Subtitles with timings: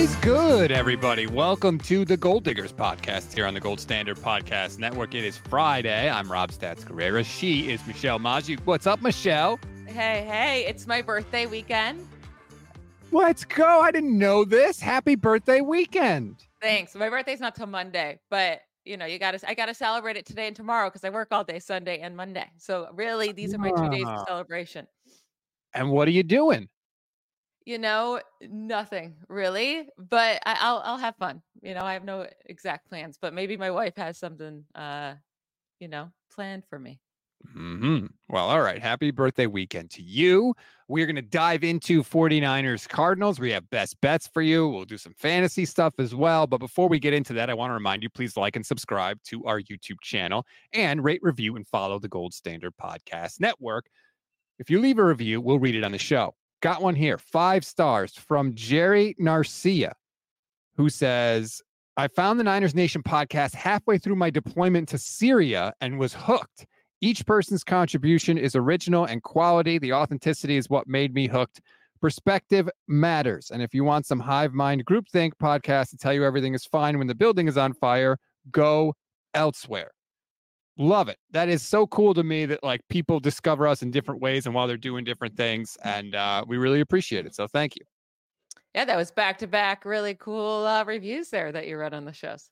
[0.00, 1.26] is good, everybody?
[1.26, 5.14] Welcome to the Gold Diggers podcast here on the Gold Standard Podcast Network.
[5.14, 6.08] It is Friday.
[6.08, 7.22] I'm Rob Stats Guerrera.
[7.22, 8.60] She is Michelle Magdziuk.
[8.64, 9.60] What's up, Michelle?
[9.84, 12.08] Hey, hey, it's my birthday weekend.
[13.12, 13.82] Let's go.
[13.82, 14.80] I didn't know this.
[14.80, 16.46] Happy birthday weekend.
[16.62, 16.94] Thanks.
[16.94, 20.46] My birthday's not till Monday, but you know, you gotta I gotta celebrate it today
[20.46, 22.46] and tomorrow because I work all day Sunday and Monday.
[22.56, 24.86] So really these are my two days of celebration.
[25.74, 26.70] And what are you doing?
[27.64, 31.42] You know, nothing really, but I, will I'll have fun.
[31.62, 35.14] You know, I have no exact plans, but maybe my wife has something, uh,
[35.78, 37.00] you know, planned for me.
[37.52, 38.80] hmm Well, all right.
[38.80, 40.54] Happy birthday weekend to you.
[40.88, 43.40] We're going to dive into 49ers Cardinals.
[43.40, 44.68] We have best bets for you.
[44.68, 46.46] We'll do some fantasy stuff as well.
[46.46, 49.22] But before we get into that, I want to remind you please like and subscribe
[49.24, 53.86] to our YouTube channel and rate, review, and follow the Gold Standard Podcast Network.
[54.58, 56.34] If you leave a review, we'll read it on the show.
[56.62, 59.92] Got one here, five stars from Jerry Narcia,
[60.76, 61.62] who says,
[61.96, 66.66] I found the Niners Nation podcast halfway through my deployment to Syria and was hooked.
[67.00, 69.78] Each person's contribution is original and quality.
[69.78, 71.62] The authenticity is what made me hooked.
[71.98, 73.50] Perspective matters.
[73.50, 76.98] And if you want some hive mind groupthink podcast to tell you everything is fine
[76.98, 78.18] when the building is on fire,
[78.50, 78.94] go
[79.32, 79.92] elsewhere
[80.80, 81.18] love it.
[81.30, 84.54] That is so cool to me that like people discover us in different ways and
[84.54, 85.76] while they're doing different things.
[85.84, 87.34] And uh, we really appreciate it.
[87.34, 87.82] So thank you.
[88.74, 92.04] Yeah, that was back to back really cool uh, reviews there that you read on
[92.04, 92.50] the shows.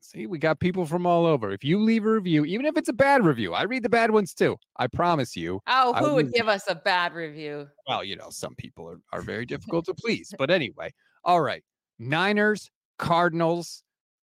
[0.00, 1.50] See, we got people from all over.
[1.50, 4.10] If you leave a review, even if it's a bad review, I read the bad
[4.10, 4.56] ones too.
[4.76, 5.60] I promise you.
[5.66, 7.68] Oh, who would give us a bad review?
[7.86, 10.32] Well, you know, some people are, are very difficult to please.
[10.38, 10.92] But anyway,
[11.24, 11.62] all right.
[11.98, 13.82] Niners, Cardinals,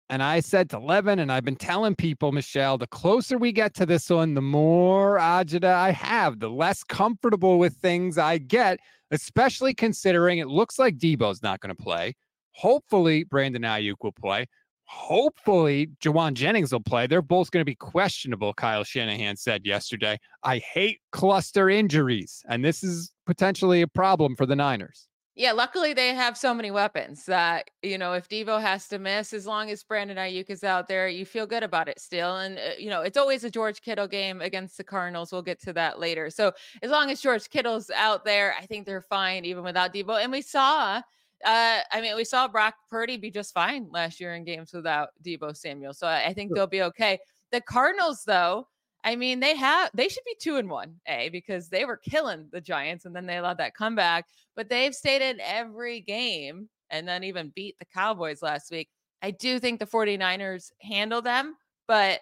[0.10, 3.74] and I said to Levin, and I've been telling people, Michelle, the closer we get
[3.76, 8.80] to this one, the more agita I have, the less comfortable with things I get,
[9.12, 12.14] especially considering it looks like Debo's not going to play.
[12.52, 14.46] Hopefully, Brandon Aiyuk will play.
[14.86, 17.08] Hopefully, Jauan Jennings will play.
[17.08, 20.20] They're both going to be questionable, Kyle Shanahan said yesterday.
[20.44, 25.08] I hate cluster injuries, and this is potentially a problem for the Niners.
[25.38, 29.34] Yeah, luckily they have so many weapons that you know if Deebo has to miss,
[29.34, 32.38] as long as Brandon Aiyuk is out there, you feel good about it still.
[32.38, 35.34] And uh, you know it's always a George Kittle game against the Cardinals.
[35.34, 36.30] We'll get to that later.
[36.30, 40.24] So as long as George Kittle's out there, I think they're fine even without Deebo.
[40.24, 41.02] And we saw,
[41.44, 45.10] uh, I mean, we saw Brock Purdy be just fine last year in games without
[45.22, 45.94] Deebo Samuel.
[45.94, 47.20] So I think they'll be okay.
[47.52, 48.68] The Cardinals, though,
[49.06, 52.50] I mean, they have they should be two and one, A, because they were killing
[52.52, 54.26] the Giants and then they allowed that comeback.
[54.56, 58.90] But they've stayed in every game and then even beat the Cowboys last week.
[59.22, 61.56] I do think the 49ers handle them,
[61.88, 62.20] but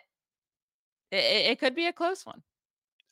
[1.11, 2.43] it, it could be a close one.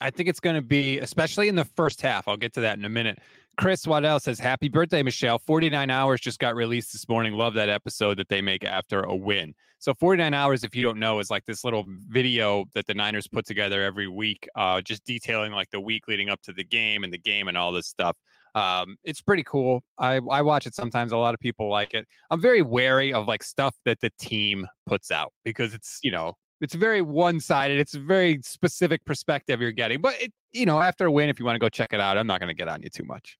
[0.01, 2.27] I think it's going to be, especially in the first half.
[2.27, 3.19] I'll get to that in a minute.
[3.57, 5.39] Chris Waddell says, Happy birthday, Michelle.
[5.39, 7.34] 49 hours just got released this morning.
[7.34, 9.53] Love that episode that they make after a win.
[9.79, 13.28] So 49 hours, if you don't know, is like this little video that the Niners
[13.28, 17.03] put together every week, uh, just detailing like the week leading up to the game
[17.03, 18.16] and the game and all this stuff.
[18.53, 19.81] Um, it's pretty cool.
[19.97, 21.11] I, I watch it sometimes.
[21.13, 22.06] A lot of people like it.
[22.29, 26.34] I'm very wary of like stuff that the team puts out because it's, you know,
[26.61, 27.79] it's very one-sided.
[27.79, 29.99] It's a very specific perspective you're getting.
[29.99, 32.17] But it, you know, after a win, if you want to go check it out,
[32.17, 33.38] I'm not going to get on you too much.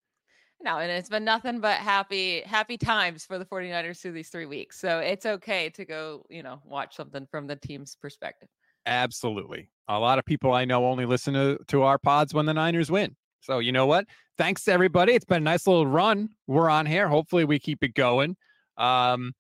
[0.64, 4.46] No, and it's been nothing but happy, happy times for the 49ers through these three
[4.46, 4.80] weeks.
[4.80, 8.48] So it's okay to go, you know, watch something from the team's perspective.
[8.86, 9.70] Absolutely.
[9.88, 12.92] A lot of people I know only listen to, to our pods when the Niners
[12.92, 13.16] win.
[13.42, 14.06] So you know what?
[14.38, 15.14] Thanks to everybody.
[15.14, 16.30] It's been a nice little run.
[16.48, 17.08] We're on here.
[17.08, 18.36] Hopefully we keep it going.
[18.78, 19.34] Um,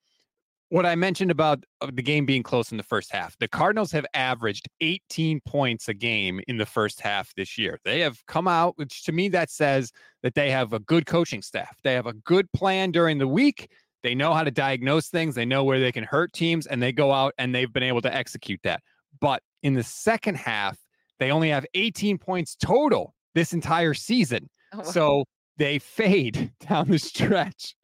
[0.71, 3.91] what I mentioned about uh, the game being close in the first half, the Cardinals
[3.91, 7.77] have averaged 18 points a game in the first half this year.
[7.83, 9.91] They have come out, which to me that says
[10.23, 11.77] that they have a good coaching staff.
[11.83, 13.69] They have a good plan during the week.
[14.01, 15.35] They know how to diagnose things.
[15.35, 18.01] They know where they can hurt teams, and they go out and they've been able
[18.03, 18.79] to execute that.
[19.19, 20.77] But in the second half,
[21.19, 24.49] they only have 18 points total this entire season.
[24.73, 25.25] Oh, so
[25.57, 27.75] they fade down the stretch.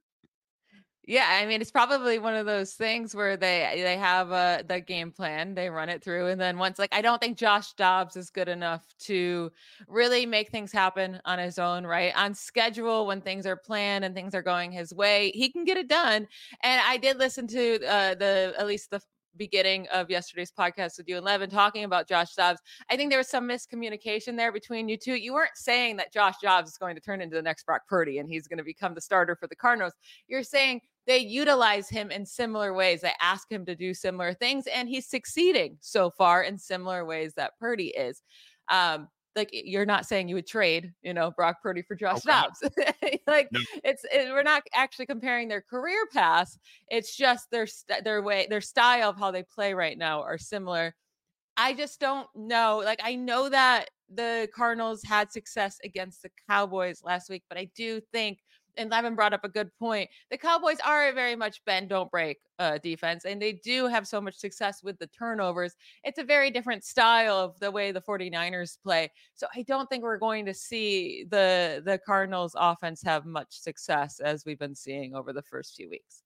[1.10, 4.82] Yeah, I mean it's probably one of those things where they they have a the
[4.82, 8.18] game plan, they run it through, and then once like I don't think Josh Dobbs
[8.18, 9.50] is good enough to
[9.88, 12.12] really make things happen on his own, right?
[12.18, 15.78] On schedule when things are planned and things are going his way, he can get
[15.78, 16.28] it done.
[16.62, 19.00] And I did listen to uh, the at least the
[19.38, 22.60] beginning of yesterday's podcast with you and Levin talking about Josh Dobbs.
[22.90, 25.16] I think there was some miscommunication there between you two.
[25.16, 28.18] You weren't saying that Josh Dobbs is going to turn into the next Brock Purdy
[28.18, 29.94] and he's going to become the starter for the Cardinals.
[30.28, 33.02] You're saying they utilize him in similar ways.
[33.02, 37.34] They ask him to do similar things, and he's succeeding so far in similar ways
[37.36, 38.22] that Purdy is.
[38.70, 39.08] Um,
[39.38, 42.32] like you're not saying you would trade, you know, Brock Purdy for Josh okay.
[42.32, 42.64] Dobbs.
[43.28, 43.60] like no.
[43.84, 46.58] it's it, we're not actually comparing their career paths.
[46.90, 47.68] It's just their
[48.04, 50.96] their way, their style of how they play right now are similar.
[51.56, 52.82] I just don't know.
[52.84, 57.70] Like I know that the Cardinals had success against the Cowboys last week, but I
[57.76, 58.40] do think
[58.78, 60.10] and Levin brought up a good point.
[60.32, 64.08] The Cowboys are a very much bend don't break uh, defense, and they do have
[64.08, 65.76] so much success with the turnovers.
[66.04, 69.12] It's a very different style of the way the 49ers play.
[69.36, 74.20] So I don't think we're going to see the the Cardinals offense have much success
[74.20, 76.24] as we've been seeing over the first few weeks.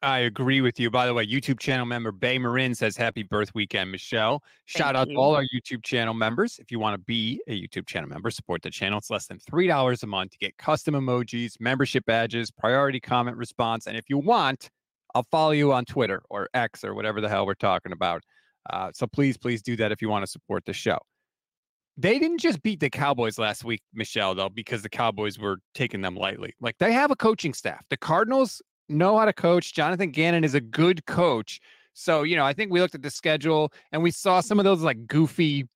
[0.00, 0.90] I agree with you.
[0.90, 4.44] By the way, YouTube channel member Bay Marin says happy birth weekend, Michelle.
[4.66, 5.14] Shout Thank out you.
[5.14, 6.60] to all our YouTube channel members.
[6.60, 8.98] If you want to be a YouTube channel member, support the channel.
[8.98, 13.88] It's less than $3 a month to get custom emojis, membership badges, priority comment response.
[13.88, 14.70] And if you want,
[15.16, 18.22] I'll follow you on Twitter or X or whatever the hell we're talking about.
[18.70, 20.98] Uh, so please, please do that if you want to support the show.
[21.96, 26.02] They didn't just beat the Cowboys last week, Michelle, though, because the Cowboys were taking
[26.02, 26.54] them lightly.
[26.60, 27.84] Like they have a coaching staff.
[27.90, 29.74] The Cardinals know how to coach.
[29.74, 31.60] Jonathan Gannon is a good coach.
[31.94, 34.64] So, you know, I think we looked at the schedule and we saw some of
[34.64, 35.66] those like goofy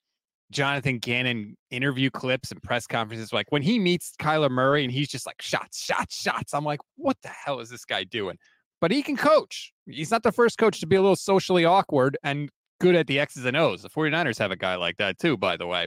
[0.53, 3.33] Jonathan Gannon interview clips and press conferences.
[3.33, 6.55] Like when he meets Kyler Murray and he's just like shots, shots, shots.
[6.55, 8.39] I'm like, what the hell is this guy doing?
[8.81, 9.73] But he can coach.
[9.87, 12.51] He's not the first coach to be a little socially awkward and
[12.81, 13.83] good at the X's and O's.
[13.83, 15.87] The 49ers have a guy like that too, by the way.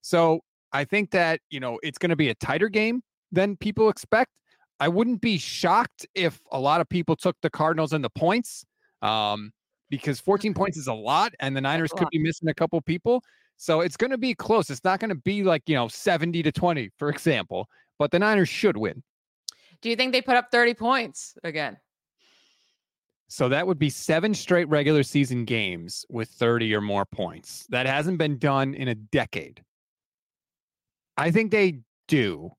[0.00, 0.40] So
[0.72, 3.02] I think that, you know, it's going to be a tighter game
[3.32, 4.30] than people expect.
[4.78, 8.64] I wouldn't be shocked if a lot of people took the Cardinals in the points
[9.02, 9.52] um,
[9.88, 13.22] because 14 points is a lot, and the Niners could be missing a couple people.
[13.56, 14.68] So it's going to be close.
[14.68, 17.68] It's not going to be like, you know, 70 to 20, for example,
[17.98, 19.02] but the Niners should win.
[19.80, 21.78] Do you think they put up 30 points again?
[23.28, 27.66] So that would be seven straight regular season games with 30 or more points.
[27.70, 29.64] That hasn't been done in a decade.
[31.16, 32.52] I think they do.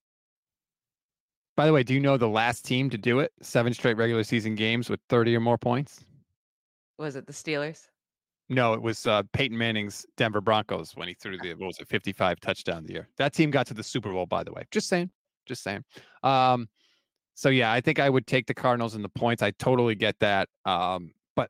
[1.57, 3.33] By the way, do you know the last team to do it?
[3.41, 6.05] Seven straight regular season games with 30 or more points?
[6.99, 7.87] Was it the Steelers?
[8.47, 11.87] No, it was uh, Peyton Manning's Denver Broncos when he threw the what was it,
[11.87, 13.09] 55 touchdown the year.
[13.17, 14.65] That team got to the Super Bowl, by the way.
[14.69, 15.09] Just saying.
[15.47, 15.83] Just saying.
[16.21, 16.69] Um,
[17.33, 19.41] so yeah, I think I would take the Cardinals and the points.
[19.41, 20.49] I totally get that.
[20.63, 21.49] Um, but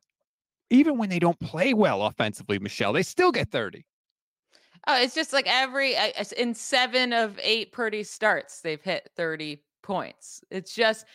[0.70, 3.84] even when they don't play well offensively, Michelle, they still get 30.
[4.86, 5.94] Oh, it's just like every
[6.38, 10.44] in seven of eight Purdy starts, they've hit 30 points.
[10.50, 11.06] It's just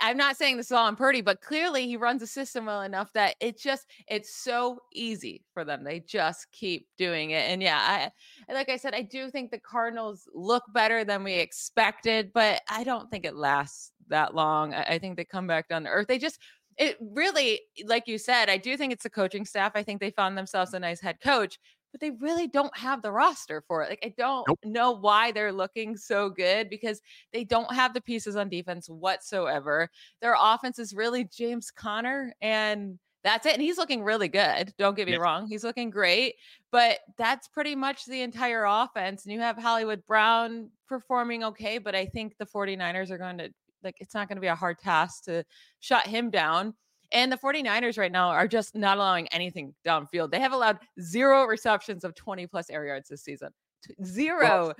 [0.00, 2.82] I'm not saying this is all on Purdy, but clearly he runs a system well
[2.82, 5.84] enough that it just it's so easy for them.
[5.84, 7.50] They just keep doing it.
[7.50, 8.10] And yeah,
[8.48, 12.62] I like I said, I do think the Cardinals look better than we expected, but
[12.68, 14.74] I don't think it lasts that long.
[14.74, 16.08] I, I think they come back down to earth.
[16.08, 16.40] They just
[16.78, 19.72] it really, like you said, I do think it's the coaching staff.
[19.74, 21.58] I think they found themselves a nice head coach,
[21.96, 23.88] but they really don't have the roster for it.
[23.88, 24.58] Like, I don't nope.
[24.64, 27.00] know why they're looking so good because
[27.32, 29.88] they don't have the pieces on defense whatsoever.
[30.20, 33.54] Their offense is really James Conner and that's it.
[33.54, 34.74] And he's looking really good.
[34.76, 35.20] Don't get me yeah.
[35.20, 35.46] wrong.
[35.46, 36.34] He's looking great,
[36.70, 39.24] but that's pretty much the entire offense.
[39.24, 43.48] And you have Hollywood Brown performing okay, but I think the 49ers are going to
[43.82, 45.44] like it's not going to be a hard task to
[45.80, 46.74] shut him down.
[47.12, 50.30] And the 49ers right now are just not allowing anything downfield.
[50.30, 53.50] They have allowed zero receptions of 20 plus air yards this season.
[54.04, 54.72] Zero.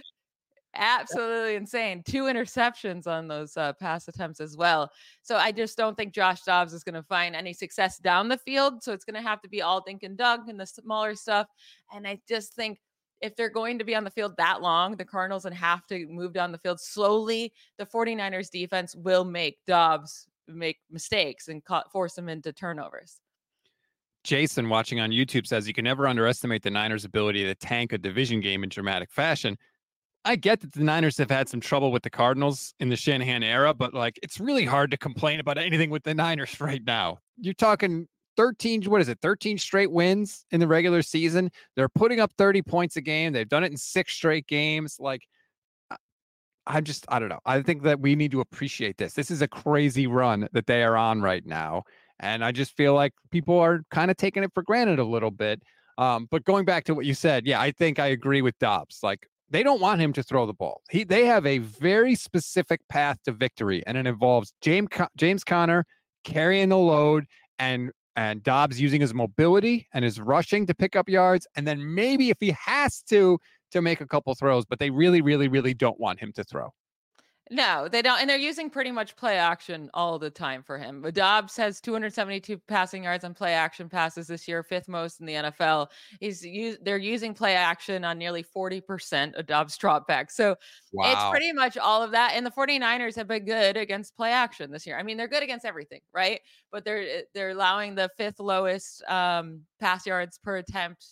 [0.75, 2.03] Absolutely insane.
[2.05, 4.91] Two interceptions on those uh, pass attempts as well.
[5.23, 8.37] So I just don't think Josh Dobbs is going to find any success down the
[8.39, 8.83] field.
[8.83, 11.47] So it's going to have to be all Dink and Dunk and the smaller stuff.
[11.95, 12.79] And I just think
[13.23, 16.07] if they're going to be on the field that long, the Cardinals and have to
[16.09, 21.63] move down the field slowly, the 49ers defense will make Dobbs make mistakes and
[21.93, 23.21] force them into turnovers.
[24.25, 27.99] Jason watching on YouTube says you can never underestimate the Niners' ability to tank a
[27.99, 29.57] division game in dramatic fashion.
[30.25, 33.45] I get that the Niners have had some trouble with the Cardinals in the Shanahan
[33.45, 37.19] era, but like it's really hard to complain about anything with the Niners right now.
[37.39, 41.51] You're talking 13, what is it, 13 straight wins in the regular season.
[41.77, 43.33] They're putting up 30 points a game.
[43.33, 44.97] They've done it in six straight games.
[44.99, 45.23] Like
[46.67, 47.41] I'm just, I don't know.
[47.47, 49.15] I think that we need to appreciate this.
[49.15, 51.85] This is a crazy run that they are on right now.
[52.19, 55.31] And I just feel like people are kind of taking it for granted a little
[55.31, 55.63] bit.
[55.99, 59.01] Um, but going back to what you said, yeah, I think I agree with Dobbs.
[59.03, 60.83] Like they don't want him to throw the ball.
[60.91, 65.85] He they have a very specific path to victory, and it involves James James Conner
[66.25, 67.27] carrying the load
[67.59, 71.95] and and Dobbs using his mobility and his rushing to pick up yards, and then
[71.95, 73.39] maybe if he has to
[73.73, 76.73] to make a couple throws, but they really, really, really don't want him to throw.
[77.49, 78.21] No, they don't.
[78.21, 81.03] And they're using pretty much play action all the time for him.
[81.13, 85.35] Dobbs has 272 passing yards on play action passes this year, fifth most in the
[85.35, 85.89] NFL.
[86.19, 90.33] He's used, they're using play action on nearly 40% of Dobbs dropbacks.
[90.33, 90.57] So
[90.93, 91.13] wow.
[91.13, 92.33] it's pretty much all of that.
[92.35, 94.99] And the 49ers have been good against play action this year.
[94.99, 96.41] I mean, they're good against everything, right?
[96.73, 101.07] But they're eh, they're allowing the fifth lowest um, pass yards per attempt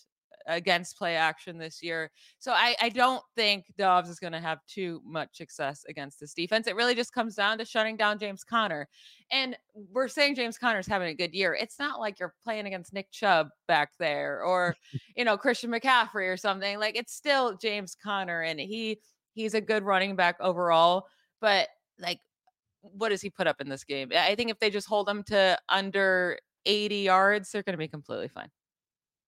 [0.47, 2.11] against play action this year.
[2.39, 6.35] So I, I don't think Dobbs is going to have too much success against this
[6.35, 6.67] defense.
[6.67, 8.89] It really just comes down to shutting down James Conner.
[9.31, 11.55] And we're saying James Conner's having a good year.
[11.55, 14.77] It's not like you're playing against Nick Chubb back there or,
[15.17, 16.79] you know, Christian McCaffrey or something.
[16.79, 19.01] Like it's still James Conner and he
[19.33, 21.07] he's a good running back overall.
[21.41, 22.21] But like
[22.81, 24.11] what does he put up in this game?
[24.15, 27.89] I think if they just hold him to under 80 yards, they're going to be
[27.89, 28.51] completely fine.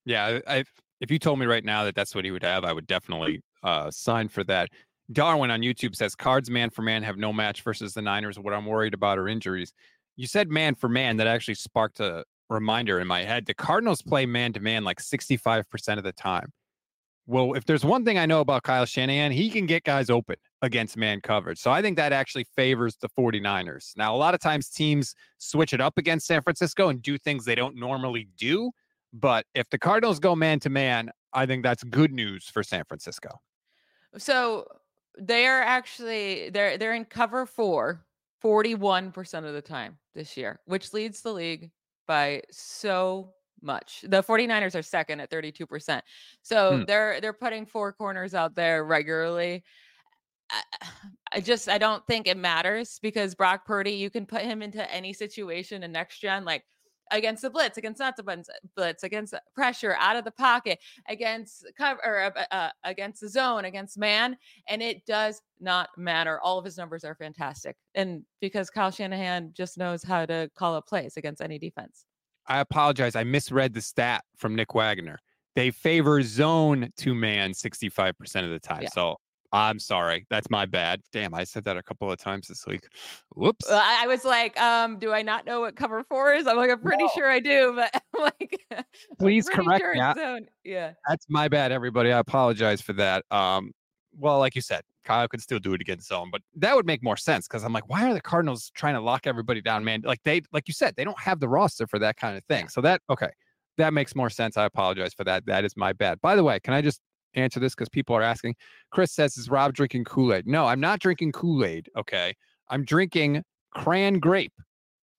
[0.05, 0.65] Yeah, I
[1.01, 3.43] if you told me right now that that's what he would have, I would definitely
[3.63, 4.71] uh, sign for that.
[5.13, 8.39] Darwin on YouTube says cards man for man have no match versus the Niners.
[8.39, 9.73] What I'm worried about are injuries.
[10.17, 11.19] You said man for man.
[11.19, 13.47] That actually sparked a reminder in my head.
[13.47, 16.53] The Cardinals play man to man like 65% of the time.
[17.29, 20.37] Well, if there's one thing I know about Kyle Shanahan, he can get guys open
[20.63, 21.59] against man coverage.
[21.59, 23.97] So I think that actually favors the 49ers.
[23.97, 27.45] Now, a lot of times teams switch it up against San Francisco and do things
[27.45, 28.71] they don't normally do.
[29.19, 32.85] But if the Cardinals go man to man, I think that's good news for San
[32.85, 33.31] Francisco.
[34.19, 34.67] So
[35.19, 38.05] they are actually they're they're in cover four
[38.45, 41.71] 41% of the time this year, which leads the league
[42.07, 43.33] by so
[43.63, 44.05] much.
[44.07, 46.01] The 49ers are second at 32%.
[46.43, 46.85] So hmm.
[46.85, 49.65] they're they're putting four corners out there regularly.
[50.51, 50.63] I,
[51.33, 54.89] I, just I don't think it matters because Brock Purdy, you can put him into
[54.93, 56.45] any situation in next gen.
[56.45, 56.65] Like
[57.11, 58.45] against the blitz, against not the
[58.77, 63.65] blitz, against pressure out of the pocket, against cover, or uh, uh, against the zone,
[63.65, 64.37] against man,
[64.69, 66.41] and it does not matter.
[66.41, 70.75] All of his numbers are fantastic, and because Kyle Shanahan just knows how to call
[70.75, 72.05] up plays against any defense.
[72.49, 73.17] I apologize.
[73.17, 75.19] I misread the stat from Nick Wagoner.
[75.57, 78.13] They favor zone to man 65%
[78.45, 78.83] of the time.
[78.83, 78.89] Yeah.
[78.91, 79.17] So
[79.53, 80.27] I'm sorry.
[80.31, 81.01] That's my bad.
[81.13, 82.87] Damn, I said that a couple of times this week.
[83.35, 83.71] Whoops.
[83.71, 86.47] I was like, um, do I not know what cover four is?
[86.47, 87.11] I'm like, I'm pretty no.
[87.15, 88.61] sure I do, but like
[89.19, 90.43] please correct sure that.
[90.65, 90.93] Yeah.
[91.09, 92.13] That's my bad, everybody.
[92.13, 93.25] I apologize for that.
[93.31, 93.73] Um,
[94.19, 97.03] well, like you said, Kyle could still do it against zone, but that would make
[97.03, 100.03] more sense because I'm like, why are the Cardinals trying to lock everybody down, man?
[100.05, 102.69] Like they, like you said, they don't have the roster for that kind of thing.
[102.69, 103.31] So that okay,
[103.79, 104.57] that makes more sense.
[104.57, 105.47] I apologize for that.
[105.47, 106.21] That is my bad.
[106.21, 107.01] By the way, can I just
[107.37, 108.57] answer this because people are asking.
[108.91, 110.47] Chris says, Is Rob drinking Kool Aid?
[110.47, 111.89] No, I'm not drinking Kool Aid.
[111.97, 112.35] Okay.
[112.69, 114.55] I'm drinking cran grape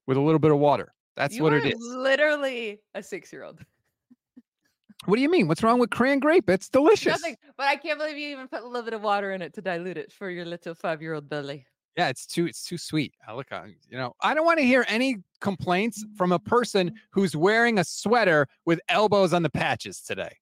[0.05, 0.93] with a little bit of water.
[1.15, 1.75] That's you what it is.
[1.79, 3.59] Literally a six year old.
[5.05, 5.47] What do you mean?
[5.47, 6.49] What's wrong with cran grape?
[6.49, 7.21] It's delicious.
[7.21, 9.53] Nothing, but I can't believe you even put a little bit of water in it
[9.53, 11.65] to dilute it for your little five year old belly.
[11.95, 13.13] Yeah, it's too it's too sweet.
[13.27, 16.89] I look on, you know, I don't want to hear any complaints from a person
[16.89, 16.93] mm.
[17.11, 20.37] who's wearing a sweater with elbows on the patches today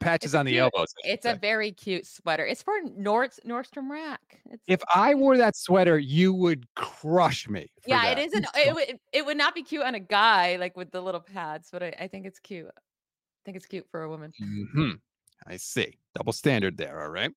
[0.00, 0.92] patches on the cute, elbows.
[1.04, 2.44] It's a very cute sweater.
[2.44, 4.40] It's for Nord Nordstrom Rack.
[4.50, 7.70] It's if I wore that sweater, you would crush me.
[7.86, 8.18] Yeah, that.
[8.18, 8.46] it isn't.
[8.56, 8.98] It would.
[9.12, 11.94] It would not be cute on a guy like with the little pads, but I,
[12.00, 12.66] I think it's cute.
[12.66, 14.32] I think it's cute for a woman.
[14.42, 14.90] Mm-hmm.
[15.46, 15.98] I see.
[16.14, 17.02] Double standard there.
[17.02, 17.32] All right.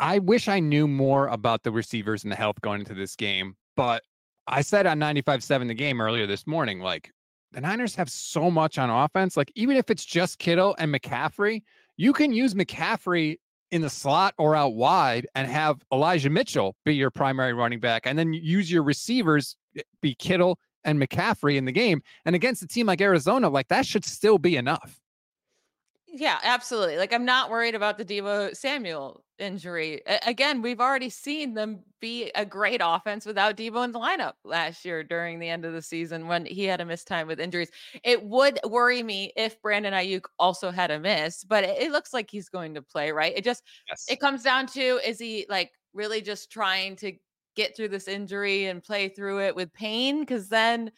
[0.00, 3.56] I wish I knew more about the receivers and the health going into this game,
[3.76, 4.04] but
[4.46, 7.10] I said on 95.7 the game earlier this morning, like
[7.52, 9.36] the Niners have so much on offense.
[9.36, 11.62] Like, even if it's just Kittle and McCaffrey,
[11.96, 13.38] you can use McCaffrey
[13.70, 18.06] in the slot or out wide and have Elijah Mitchell be your primary running back
[18.06, 22.02] and then use your receivers eh, be Kittle and McCaffrey in the game.
[22.24, 25.00] And against a team like Arizona, like that should still be enough.
[26.10, 26.96] Yeah, absolutely.
[26.96, 30.00] Like I'm not worried about the Deebo Samuel injury.
[30.06, 34.32] A- again, we've already seen them be a great offense without Deebo in the lineup
[34.42, 37.38] last year during the end of the season when he had a missed time with
[37.38, 37.70] injuries.
[38.04, 42.14] It would worry me if Brandon Aiyuk also had a miss, but it, it looks
[42.14, 43.34] like he's going to play, right?
[43.36, 44.06] It just yes.
[44.08, 47.12] it comes down to is he like really just trying to
[47.54, 50.90] get through this injury and play through it with pain cuz then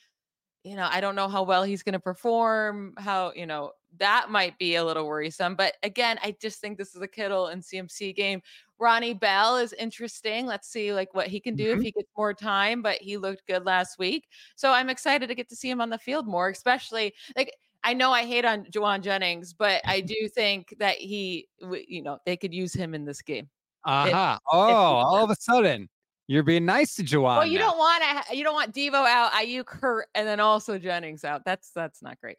[0.65, 4.31] you know, I don't know how well he's going to perform, how, you know, that
[4.31, 5.55] might be a little worrisome.
[5.55, 8.43] But again, I just think this is a Kittle and CMC game.
[8.79, 10.47] Ronnie Bell is interesting.
[10.47, 11.79] Let's see like what he can do mm-hmm.
[11.79, 14.27] if he gets more time, but he looked good last week.
[14.57, 17.53] So I'm excited to get to see him on the field more, especially like
[17.85, 21.49] I know I hate on Jauan Jennings, but I do think that he,
[21.87, 23.49] you know, they could use him in this game.
[23.85, 24.39] Uh huh.
[24.53, 25.89] Oh, all of a sudden,
[26.27, 27.39] you're being nice to Jauan.
[27.39, 27.71] Well, you now.
[27.71, 28.37] don't want to.
[28.37, 31.43] You don't want Deebo out, Aiyuk hurt, and then also Jennings out.
[31.45, 32.37] That's that's not great.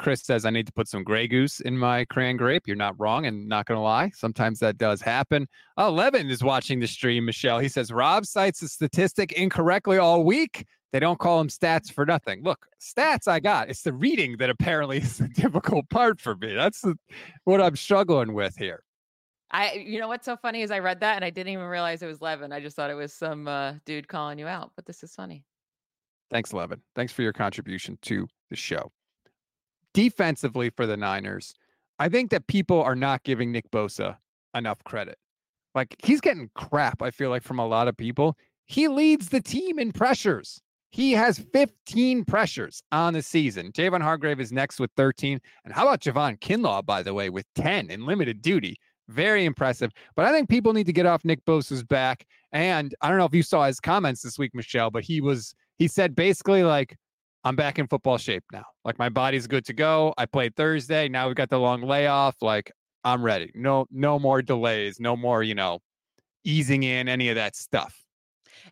[0.00, 2.66] Chris says I need to put some Grey Goose in my cran grape.
[2.66, 5.46] You're not wrong, and not gonna lie, sometimes that does happen.
[5.76, 7.26] Oh, Levin is watching the stream.
[7.26, 10.64] Michelle, he says Rob cites a statistic incorrectly all week.
[10.92, 12.42] They don't call them stats for nothing.
[12.42, 13.68] Look, stats I got.
[13.68, 16.54] It's the reading that apparently is the difficult part for me.
[16.54, 16.98] That's the,
[17.44, 18.82] what I'm struggling with here.
[19.50, 22.02] I, you know what's so funny is I read that and I didn't even realize
[22.02, 22.52] it was Levin.
[22.52, 24.72] I just thought it was some uh, dude calling you out.
[24.76, 25.44] But this is funny.
[26.30, 26.80] Thanks, Levin.
[26.96, 28.90] Thanks for your contribution to the show.
[29.94, 31.54] Defensively for the Niners,
[31.98, 34.16] I think that people are not giving Nick Bosa
[34.54, 35.18] enough credit.
[35.74, 38.36] Like he's getting crap, I feel like, from a lot of people.
[38.66, 40.60] He leads the team in pressures.
[40.90, 43.70] He has 15 pressures on the season.
[43.72, 45.40] Javon Hargrave is next with 13.
[45.64, 48.76] And how about Javon Kinlaw, by the way, with 10 in limited duty?
[49.08, 49.92] Very impressive.
[50.16, 52.26] But I think people need to get off Nick Bosa's back.
[52.52, 55.54] And I don't know if you saw his comments this week, Michelle, but he was,
[55.78, 56.96] he said basically like,
[57.44, 58.64] I'm back in football shape now.
[58.84, 60.12] Like my body's good to go.
[60.18, 61.08] I played Thursday.
[61.08, 62.36] Now we've got the long layoff.
[62.42, 62.70] Like
[63.04, 63.50] I'm ready.
[63.54, 65.00] No, no more delays.
[65.00, 65.78] No more, you know,
[66.44, 67.96] easing in any of that stuff.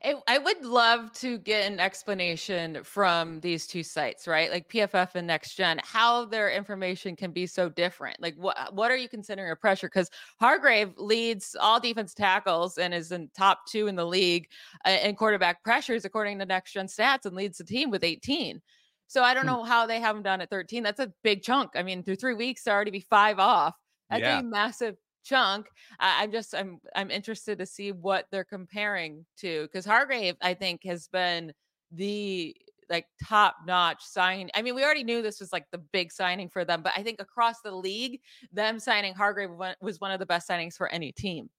[0.03, 4.51] It, I would love to get an explanation from these two sites, right?
[4.51, 8.21] Like PFF and Next Gen, how their information can be so different.
[8.21, 9.89] Like, what what are you considering a pressure?
[9.89, 14.49] Because Hargrave leads all defense tackles and is in top two in the league
[14.85, 18.61] uh, in quarterback pressures according to Next Gen stats and leads the team with 18.
[19.07, 19.49] So I don't hmm.
[19.49, 20.83] know how they have him done at 13.
[20.83, 21.71] That's a big chunk.
[21.75, 23.75] I mean, through three weeks, they're already be five off.
[24.11, 24.41] That's yeah.
[24.41, 24.97] a massive
[25.29, 25.67] chunk.
[26.01, 30.55] I, am just I'm I'm interested to see what they're comparing to because Hargrave I
[30.55, 31.53] think has been
[31.93, 32.57] the
[32.91, 34.49] like top notch sign.
[34.55, 37.03] I mean, we already knew this was like the big signing for them, but I
[37.03, 38.21] think across the league,
[38.53, 41.51] them signing Hargrave was one of the best signings for any team.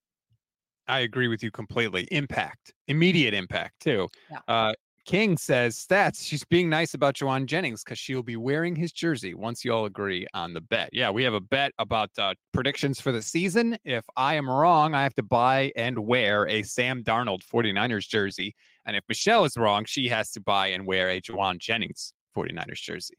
[0.88, 2.08] I agree with you completely.
[2.10, 4.10] Impact, immediate impact too.
[4.32, 4.40] Yeah.
[4.48, 4.74] Uh,
[5.10, 6.24] King says stats.
[6.24, 9.86] She's being nice about Jauan Jennings because she'll be wearing his jersey once you all
[9.86, 10.92] agree on the bet.
[10.94, 13.76] Yeah, we have a bet about uh, predictions for the season.
[13.84, 18.54] If I am wrong, I have to buy and wear a Sam Darnold 49ers jersey.
[18.86, 22.80] And if Michelle is wrong, she has to buy and wear a Jauan Jennings 49ers
[22.80, 23.16] jersey.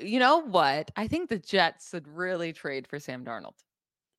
[0.00, 0.90] You know what?
[0.96, 3.54] I think the Jets would really trade for Sam Darnold.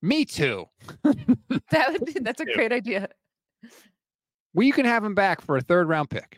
[0.02, 0.68] Me too.
[1.04, 3.10] that would be, that's a great idea.
[4.54, 6.38] Well, you can have him back for a third round pick.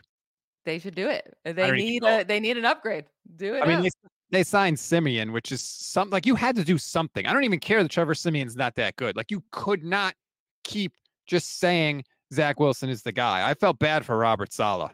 [0.64, 1.36] They should do it.
[1.44, 3.04] They need a they need an upgrade.
[3.36, 3.62] Do it.
[3.62, 3.90] I mean, they,
[4.30, 7.26] they signed Siemian, which is something like you had to do something.
[7.26, 9.16] I don't even care that Trevor Siemian's not that good.
[9.16, 10.14] Like you could not
[10.64, 10.92] keep
[11.26, 13.48] just saying Zach Wilson is the guy.
[13.48, 14.92] I felt bad for Robert Saleh.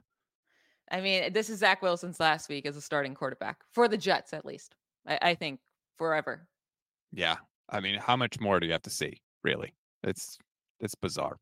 [0.91, 4.33] I mean, this is Zach Wilson's last week as a starting quarterback for the Jets,
[4.33, 4.75] at least.
[5.07, 5.61] I, I think
[5.99, 6.47] forever.
[7.13, 7.37] Yeah.
[7.71, 9.21] I mean, how much more do you have to see?
[9.45, 9.75] Really?
[10.03, 10.39] It's
[10.81, 11.39] it's bizarre.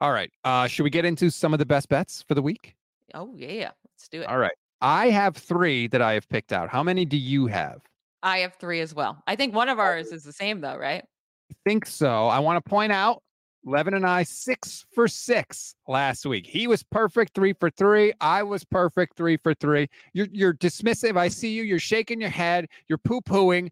[0.00, 0.30] All right.
[0.44, 2.74] Uh, should we get into some of the best bets for the week?
[3.14, 4.28] Oh yeah, let's do it.
[4.28, 4.52] All right.
[4.80, 6.68] I have three that I have picked out.
[6.68, 7.80] How many do you have?
[8.22, 9.22] I have three as well.
[9.26, 11.04] I think one of ours is the same though, right?
[11.50, 12.26] I think so.
[12.26, 13.22] I want to point out
[13.64, 16.46] Levin and I six for six last week.
[16.46, 18.12] He was perfect, three for three.
[18.20, 19.88] I was perfect, three for three.
[20.12, 21.16] You're you're dismissive.
[21.16, 21.62] I see you.
[21.62, 22.66] You're shaking your head.
[22.88, 23.70] You're poo pooing.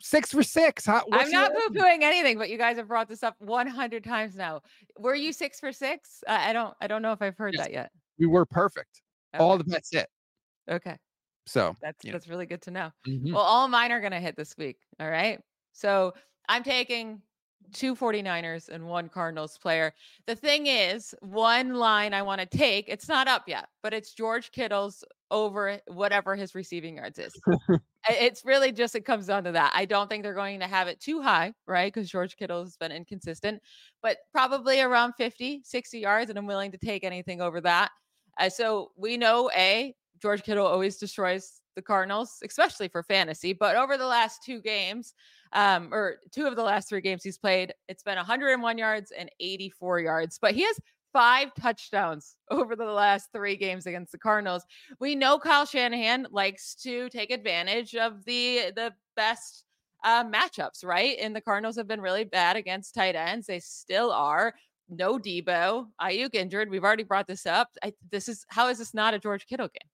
[0.00, 0.84] Six for six.
[0.84, 4.34] How, I'm not poo pooing anything, but you guys have brought this up 100 times
[4.34, 4.62] now.
[4.98, 6.24] Were you six for six?
[6.26, 6.74] Uh, I don't.
[6.80, 7.66] I don't know if I've heard yes.
[7.66, 9.02] that yet we were perfect.
[9.34, 9.42] Okay.
[9.42, 10.08] All the bets hit.
[10.70, 10.96] Okay.
[11.46, 12.32] So that's that's know.
[12.32, 12.90] really good to know.
[13.06, 13.32] Mm-hmm.
[13.32, 14.78] Well, all mine are gonna hit this week.
[15.00, 15.40] All right.
[15.72, 16.14] So
[16.48, 17.22] I'm taking
[17.72, 19.92] two 49ers and one Cardinals player.
[20.26, 24.12] The thing is, one line I want to take, it's not up yet, but it's
[24.12, 27.32] George Kittle's over whatever his receiving yards is.
[28.10, 29.72] it's really just it comes down to that.
[29.74, 31.92] I don't think they're going to have it too high, right?
[31.92, 33.62] Because George Kittle has been inconsistent,
[34.02, 37.90] but probably around 50, 60 yards, and I'm willing to take anything over that.
[38.38, 43.52] Uh, so we know A, George Kittle always destroys the Cardinals, especially for fantasy.
[43.52, 45.14] But over the last two games,
[45.52, 49.30] um, or two of the last three games he's played, it's been 101 yards and
[49.40, 50.38] 84 yards.
[50.40, 50.78] But he has
[51.12, 54.64] five touchdowns over the last three games against the Cardinals.
[54.98, 59.64] We know Kyle Shanahan likes to take advantage of the the best
[60.04, 61.16] uh, matchups, right?
[61.20, 63.46] And the Cardinals have been really bad against tight ends.
[63.46, 64.54] They still are
[64.88, 66.70] no Deebo, Aiyuk injured.
[66.70, 67.68] We've already brought this up.
[67.82, 69.88] I, this is how is this not a George Kittle game?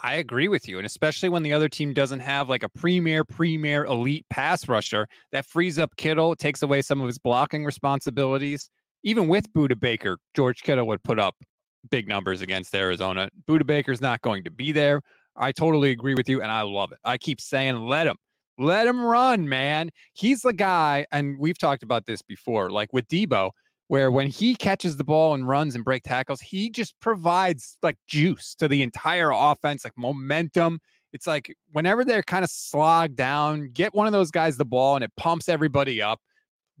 [0.00, 0.78] I agree with you.
[0.78, 5.06] And especially when the other team doesn't have like a premier, premier elite pass rusher
[5.32, 8.70] that frees up Kittle, takes away some of his blocking responsibilities.
[9.04, 11.36] Even with Budda Baker, George Kittle would put up
[11.90, 13.28] big numbers against Arizona.
[13.46, 15.00] Budda Baker's not going to be there.
[15.36, 16.98] I totally agree with you, and I love it.
[17.04, 18.16] I keep saying, let him.
[18.56, 19.90] Let him run, man.
[20.12, 23.50] He's the guy, and we've talked about this before, like with Deebo
[23.88, 27.96] where when he catches the ball and runs and break tackles, he just provides like
[28.06, 30.80] juice to the entire offense, like momentum.
[31.12, 34.96] It's like whenever they're kind of slogged down, get one of those guys the ball
[34.96, 36.20] and it pumps everybody up.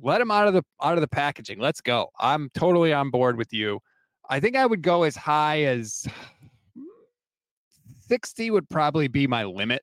[0.00, 1.60] Let him out of the out of the packaging.
[1.60, 2.08] Let's go.
[2.18, 3.80] I'm totally on board with you.
[4.28, 6.04] I think I would go as high as
[8.08, 9.82] 60 would probably be my limit.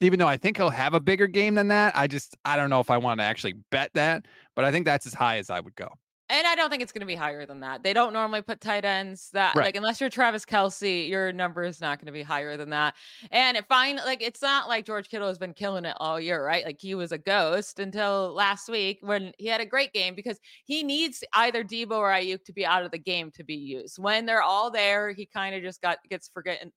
[0.00, 2.70] Even though I think he'll have a bigger game than that, I just I don't
[2.70, 5.50] know if I want to actually bet that, but I think that's as high as
[5.50, 5.88] I would go.
[6.30, 7.82] And I don't think it's going to be higher than that.
[7.82, 9.64] They don't normally put tight ends that Right.
[9.64, 12.96] like unless you're Travis Kelce, your number is not going to be higher than that.
[13.30, 16.44] And it fine, like it's not like George Kittle has been killing it all year,
[16.44, 16.66] right?
[16.66, 20.38] Like he was a ghost until last week when he had a great game because
[20.66, 23.98] he needs either Deebo or Aiyuk to be out of the game to be used.
[23.98, 26.72] When they're all there, he kind of just got gets forgotten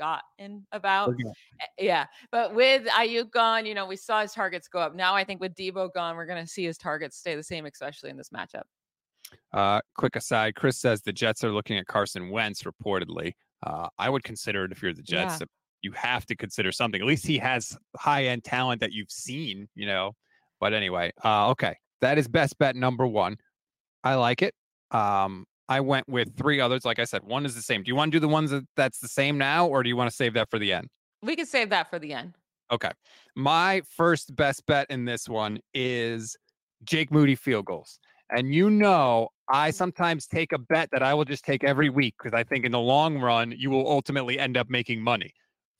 [0.00, 1.14] forgotten about.
[1.60, 4.94] Eh, Yeah, but with Aiyuk gone, you know, we saw his targets go up.
[4.94, 7.66] Now I think with Deebo gone, we're going to see his targets stay the same,
[7.66, 8.62] especially in this matchup.
[9.52, 13.34] Uh, quick aside, Chris says the Jets are looking at Carson Wentz reportedly.
[13.64, 15.40] Uh, I would consider it if you're the Jets.
[15.40, 15.46] Yeah.
[15.82, 17.00] You have to consider something.
[17.00, 20.12] At least he has high end talent that you've seen, you know.
[20.58, 23.38] But anyway, uh, okay, that is best bet number one.
[24.04, 24.54] I like it.
[24.90, 26.84] Um, I went with three others.
[26.84, 27.84] Like I said, one is the same.
[27.84, 29.96] Do you want to do the ones that, that's the same now, or do you
[29.96, 30.88] want to save that for the end?
[31.22, 32.34] We can save that for the end.
[32.72, 32.90] Okay.
[33.36, 36.36] My first best bet in this one is
[36.82, 38.00] Jake Moody field goals.
[38.32, 39.74] And you know, I mm.
[39.74, 42.72] sometimes take a bet that I will just take every week because I think in
[42.72, 45.32] the long run, you will ultimately end up making money.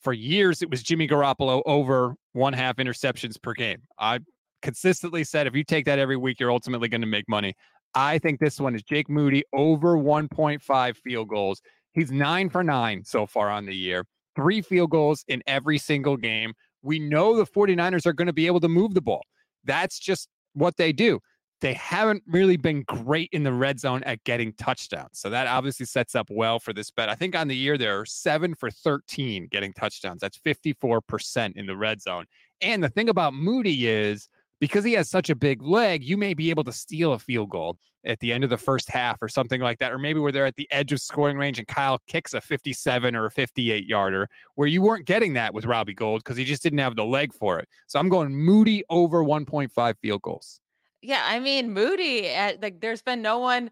[0.02, 3.82] For years, it was Jimmy Garoppolo over one half interceptions per game.
[3.98, 4.20] I
[4.62, 7.54] consistently said if you take that every week, you're ultimately going to make money.
[7.94, 11.60] I think this one is Jake Moody over 1.5 field goals.
[11.92, 14.04] He's nine for nine so far on the year,
[14.36, 16.52] three field goals in every single game.
[16.82, 19.22] We know the 49ers are going to be able to move the ball.
[19.64, 21.20] That's just what they do.
[21.60, 25.18] They haven't really been great in the red zone at getting touchdowns.
[25.18, 27.10] So that obviously sets up well for this bet.
[27.10, 30.22] I think on the year, they're seven for 13 getting touchdowns.
[30.22, 32.24] That's 54% in the red zone.
[32.62, 34.28] And the thing about Moody is
[34.60, 37.50] because he has such a big leg, you may be able to steal a field
[37.50, 39.92] goal at the end of the first half or something like that.
[39.92, 43.16] Or maybe where they're at the edge of scoring range and Kyle kicks a 57
[43.16, 46.62] or a 58 yarder, where you weren't getting that with Robbie Gould because he just
[46.62, 47.68] didn't have the leg for it.
[47.86, 50.60] So I'm going Moody over 1.5 field goals.
[51.02, 52.30] Yeah, I mean Moody.
[52.34, 53.70] uh, Like, there's been no one.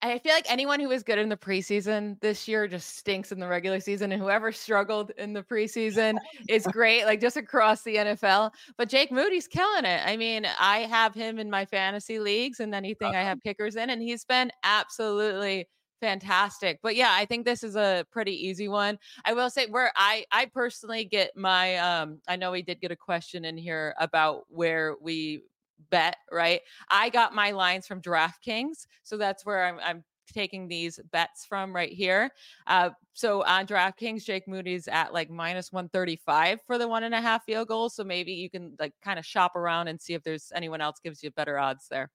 [0.00, 3.40] I feel like anyone who was good in the preseason this year just stinks in
[3.40, 7.96] the regular season, and whoever struggled in the preseason is great, like just across the
[7.96, 8.52] NFL.
[8.76, 10.00] But Jake Moody's killing it.
[10.06, 13.90] I mean, I have him in my fantasy leagues, and anything I have kickers in,
[13.90, 15.66] and he's been absolutely
[16.00, 16.78] fantastic.
[16.82, 18.98] But yeah, I think this is a pretty easy one.
[19.24, 22.92] I will say where I I personally get my um I know we did get
[22.92, 25.42] a question in here about where we
[25.90, 26.60] bet, right?
[26.90, 28.86] I got my lines from DraftKings.
[29.02, 32.30] So that's where I'm, I'm taking these bets from right here.
[32.66, 37.20] Uh, so on DraftKings, Jake Moody's at like minus 135 for the one and a
[37.20, 37.88] half field goal.
[37.88, 41.00] So maybe you can like kind of shop around and see if there's anyone else
[41.02, 42.10] gives you better odds there.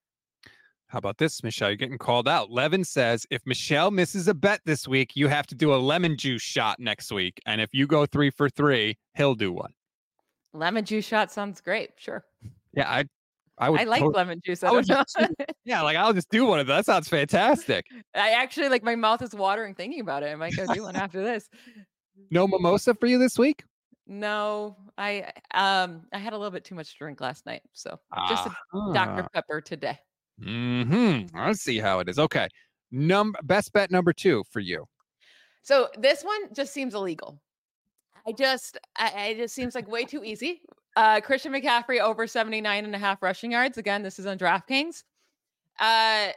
[0.88, 1.70] How about this, Michelle?
[1.70, 2.52] You're getting called out.
[2.52, 6.16] Levin says if Michelle misses a bet this week, you have to do a lemon
[6.16, 7.42] juice shot next week.
[7.48, 9.74] And if you go three for three, he'll do one.
[10.54, 11.92] Lemon juice shot sounds great.
[11.98, 12.24] Sure.
[12.76, 13.06] Yeah, I
[13.58, 14.64] I would I like tot- lemon juice.
[14.64, 15.18] I, I just
[15.66, 16.78] yeah, like I'll just do one of those.
[16.78, 17.86] That sounds fantastic.
[18.16, 20.28] I actually like my mouth is watering thinking about it.
[20.28, 21.48] I might go do one after this.
[22.32, 23.64] No mimosa for you this week?
[24.08, 27.62] No, I um I had a little bit too much to drink last night.
[27.74, 29.28] So just a Dr.
[29.34, 29.98] Pepper today.
[30.42, 31.22] Hmm.
[31.36, 32.20] I see how it is.
[32.20, 32.48] Okay.
[32.92, 34.86] Number best bet number two for you.
[35.62, 37.40] So this one just seems illegal.
[38.28, 40.62] I just, I, I- it just seems like way too easy.
[40.96, 43.78] Uh, Christian McCaffrey over 79 and a half rushing yards.
[43.78, 45.04] Again, this is on DraftKings.
[45.80, 46.30] Uh,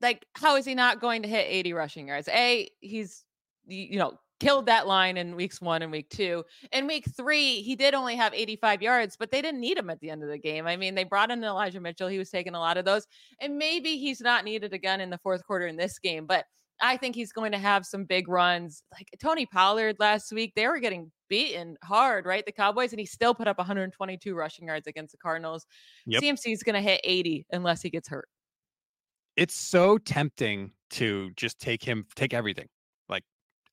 [0.00, 2.28] like, how is he not going to hit 80 rushing yards?
[2.28, 3.24] A, he's,
[3.66, 6.44] you know, killed that line in weeks one and week two.
[6.72, 10.00] In week three, he did only have 85 yards, but they didn't need him at
[10.00, 10.66] the end of the game.
[10.66, 12.08] I mean, they brought in Elijah Mitchell.
[12.08, 13.06] He was taking a lot of those.
[13.40, 16.44] And maybe he's not needed again in the fourth quarter in this game, but
[16.80, 18.82] I think he's going to have some big runs.
[18.92, 22.44] Like Tony Pollard last week, they were getting beaten hard, right?
[22.44, 25.66] The Cowboys, and he still put up 122 rushing yards against the Cardinals.
[26.06, 26.22] Yep.
[26.22, 28.28] CMC is going to hit 80 unless he gets hurt.
[29.36, 32.68] It's so tempting to just take him, take everything,
[33.08, 33.24] like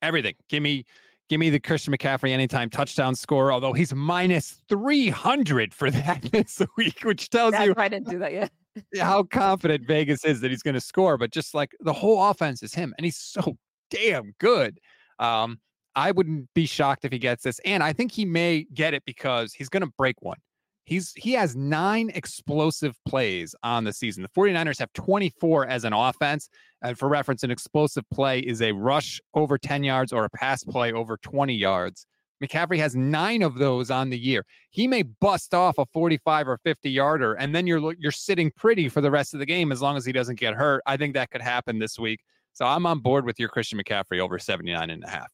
[0.02, 0.36] everything.
[0.50, 0.86] Give me,
[1.30, 3.52] give me the Christian McCaffrey anytime touchdown score.
[3.52, 8.10] Although he's minus three hundred for that this week, which tells That's you I didn't
[8.10, 8.52] do that yet.
[9.00, 11.18] How confident Vegas is that he's going to score.
[11.18, 13.58] But just like the whole offense is him, and he's so
[13.90, 14.80] damn good.
[15.20, 15.60] Um,
[15.96, 19.04] I wouldn't be shocked if he gets this, and I think he may get it
[19.06, 20.38] because he's going to break one.
[20.84, 24.22] He's he has nine explosive plays on the season.
[24.22, 26.48] The 49ers have 24 as an offense.
[26.84, 30.64] And for reference, an explosive play is a rush over 10 yards or a pass
[30.64, 32.06] play over 20 yards.
[32.44, 34.46] McCaffrey has nine of those on the year.
[34.70, 38.90] He may bust off a 45 or 50 yarder, and then you're you're sitting pretty
[38.90, 40.82] for the rest of the game as long as he doesn't get hurt.
[40.86, 42.22] I think that could happen this week.
[42.54, 45.28] So I'm on board with your Christian McCaffrey over 79 and a half.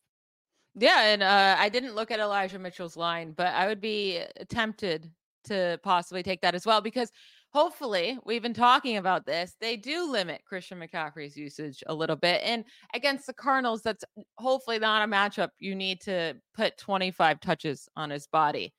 [0.76, 5.12] Yeah, and uh, I didn't look at Elijah Mitchell's line, but I would be tempted
[5.46, 7.12] to possibly take that as well because
[7.52, 9.56] hopefully we've been talking about this.
[9.60, 12.42] They do limit Christian McCaffrey's usage a little bit.
[12.44, 14.04] And against the Cardinals, that's
[14.38, 18.74] hopefully not a matchup you need to put 25 touches on his body.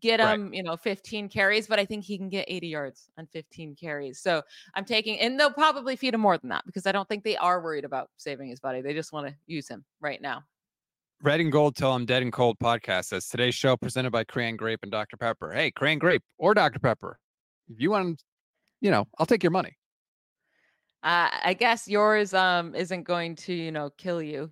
[0.00, 0.54] Get him, right.
[0.54, 4.20] you know, 15 carries, but I think he can get 80 yards on 15 carries.
[4.20, 4.42] So
[4.74, 7.36] I'm taking, and they'll probably feed him more than that because I don't think they
[7.36, 8.82] are worried about saving his body.
[8.82, 10.42] They just want to use him right now.
[11.22, 14.56] Red and Gold Till I'm Dead and Cold podcast says today's show presented by Cran
[14.56, 15.16] Grape and Dr.
[15.16, 15.52] Pepper.
[15.52, 16.80] Hey, Cran Grape or Dr.
[16.80, 17.18] Pepper,
[17.68, 18.22] if you want,
[18.80, 19.76] you know, I'll take your money.
[21.02, 24.50] Uh, I guess yours um isn't going to, you know, kill you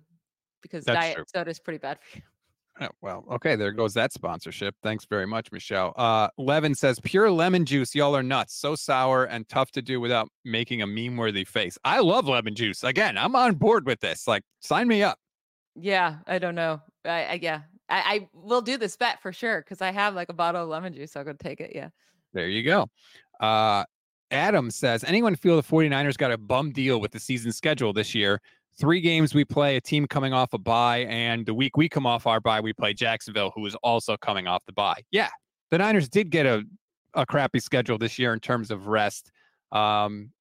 [0.61, 2.23] because That's diet soda is pretty bad for you.
[2.79, 4.75] Oh, well, okay, there goes that sponsorship.
[4.83, 5.93] Thanks very much, Michelle.
[5.97, 7.95] Uh, Levin says pure lemon juice.
[7.95, 8.53] Y'all are nuts.
[8.53, 11.77] So sour and tough to do without making a meme worthy face.
[11.83, 12.83] I love lemon juice.
[12.83, 14.27] Again, I'm on board with this.
[14.27, 15.17] Like, sign me up.
[15.75, 16.81] Yeah, I don't know.
[17.03, 20.29] I, I yeah, I, I will do this bet for sure because I have like
[20.29, 21.13] a bottle of lemon juice.
[21.13, 21.71] So I'll go take it.
[21.73, 21.89] Yeah.
[22.33, 22.87] There you go.
[23.39, 23.83] Uh,
[24.31, 28.13] Adam says, anyone feel the 49ers got a bum deal with the season schedule this
[28.13, 28.41] year?
[28.79, 32.05] Three games we play a team coming off a bye, and the week we come
[32.05, 35.01] off our bye, we play Jacksonville, who is also coming off the bye.
[35.09, 35.29] Yeah,
[35.71, 36.63] the Niners did get a,
[37.13, 39.31] a crappy schedule this year in terms of rest.
[39.71, 40.31] Um,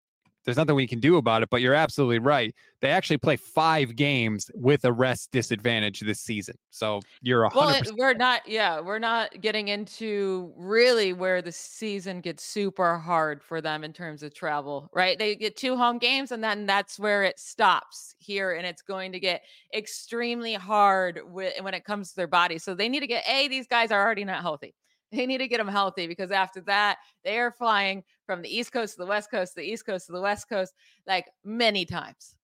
[0.47, 1.51] there's nothing we can do about it.
[1.51, 2.55] But you're absolutely right.
[2.81, 6.57] They actually play five games with a rest disadvantage this season.
[6.71, 7.79] So you're a well.
[7.99, 8.49] We're not.
[8.49, 13.93] Yeah, we're not getting into really where the season gets super hard for them in
[13.93, 14.89] terms of travel.
[14.95, 15.19] Right?
[15.19, 19.13] They get two home games, and then that's where it stops here, and it's going
[19.13, 19.43] to get
[19.75, 22.59] extremely hard when it comes to their body.
[22.59, 23.49] So they need to get a.
[23.49, 24.75] These guys are already not healthy.
[25.13, 28.73] They need to get them healthy because after that, they are flying from the East
[28.73, 30.75] Coast to the West Coast, the East Coast to the West Coast,
[31.07, 32.35] like many times.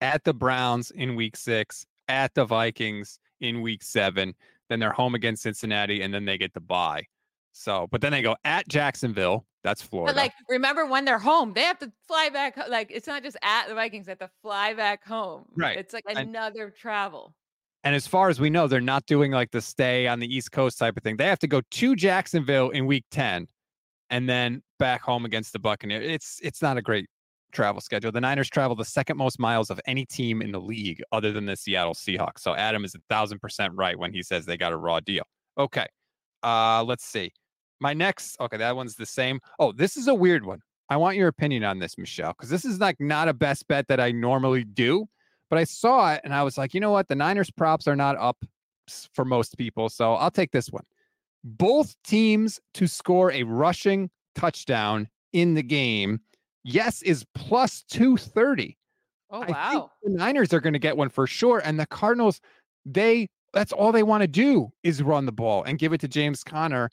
[0.00, 4.34] At the Browns in week six, at the Vikings in week seven,
[4.68, 7.04] then they're home against Cincinnati, and then they get the bye.
[7.52, 9.46] So, but then they go at Jacksonville.
[9.64, 10.12] That's Florida.
[10.12, 12.56] But like, remember when they're home, they have to fly back.
[12.68, 15.46] Like, it's not just at the Vikings; they have to fly back home.
[15.56, 15.76] Right.
[15.78, 17.34] It's like another and, travel.
[17.82, 20.52] And as far as we know, they're not doing like the stay on the East
[20.52, 21.16] Coast type of thing.
[21.16, 23.48] They have to go to Jacksonville in week 10
[24.10, 26.04] and then back home against the Buccaneers.
[26.04, 27.06] It's it's not a great
[27.52, 28.12] travel schedule.
[28.12, 31.46] The Niners travel the second most miles of any team in the league other than
[31.46, 32.40] the Seattle Seahawks.
[32.40, 35.24] So Adam is a thousand percent right when he says they got a raw deal.
[35.58, 35.86] Okay.
[36.42, 37.32] Uh let's see.
[37.80, 39.40] My next okay, that one's the same.
[39.58, 40.60] Oh, this is a weird one.
[40.88, 43.88] I want your opinion on this, Michelle, because this is like not a best bet
[43.88, 45.06] that I normally do.
[45.48, 47.08] But I saw it and I was like, you know what?
[47.08, 48.36] The Niners props are not up
[49.14, 49.88] for most people.
[49.88, 50.84] So I'll take this one.
[51.44, 56.20] Both teams to score a rushing touchdown in the game.
[56.62, 58.76] Yes, is plus 230.
[59.30, 59.90] Oh, wow.
[60.02, 61.60] the Niners are going to get one for sure.
[61.64, 62.40] And the Cardinals,
[62.84, 66.08] they that's all they want to do is run the ball and give it to
[66.08, 66.90] James Conner.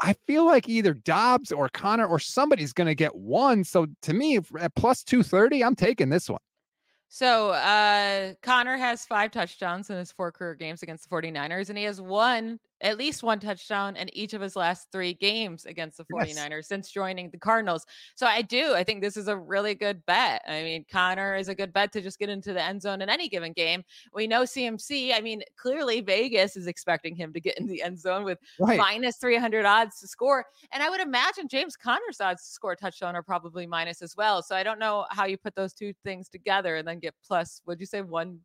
[0.00, 3.64] I feel like either Dobbs or Conner or somebody's going to get one.
[3.64, 6.40] So to me, at plus 230, I'm taking this one.
[7.08, 11.76] So uh Conner has five touchdowns in his four career games against the 49ers, and
[11.76, 15.98] he has one at least one touchdown in each of his last three games against
[15.98, 16.68] the 49ers yes.
[16.68, 17.84] since joining the Cardinals.
[18.14, 18.74] So I do.
[18.74, 20.42] I think this is a really good bet.
[20.46, 23.08] I mean, Conner is a good bet to just get into the end zone in
[23.08, 23.82] any given game.
[24.14, 27.98] We know CMC, I mean, clearly Vegas is expecting him to get in the end
[27.98, 28.78] zone with right.
[28.78, 30.44] minus 300 odds to score.
[30.72, 34.16] And I would imagine James Conner's odds to score a touchdown are probably minus as
[34.16, 34.42] well.
[34.42, 37.60] So I don't know how you put those two things together and then get plus,
[37.66, 38.40] would you say one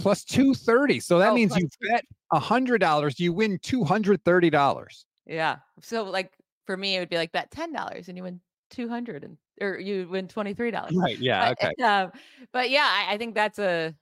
[0.00, 1.00] plus 230.
[1.00, 5.04] So that oh, means you bet $100, you win $230.
[5.26, 5.56] Yeah.
[5.82, 6.32] So like
[6.66, 10.08] for me, it would be like bet $10 and you win 200 and or you
[10.08, 10.96] win $23.
[10.96, 11.18] Right.
[11.18, 11.52] Yeah.
[11.60, 11.82] But, okay.
[11.82, 12.12] Um,
[12.52, 13.94] but yeah, I, I think that's a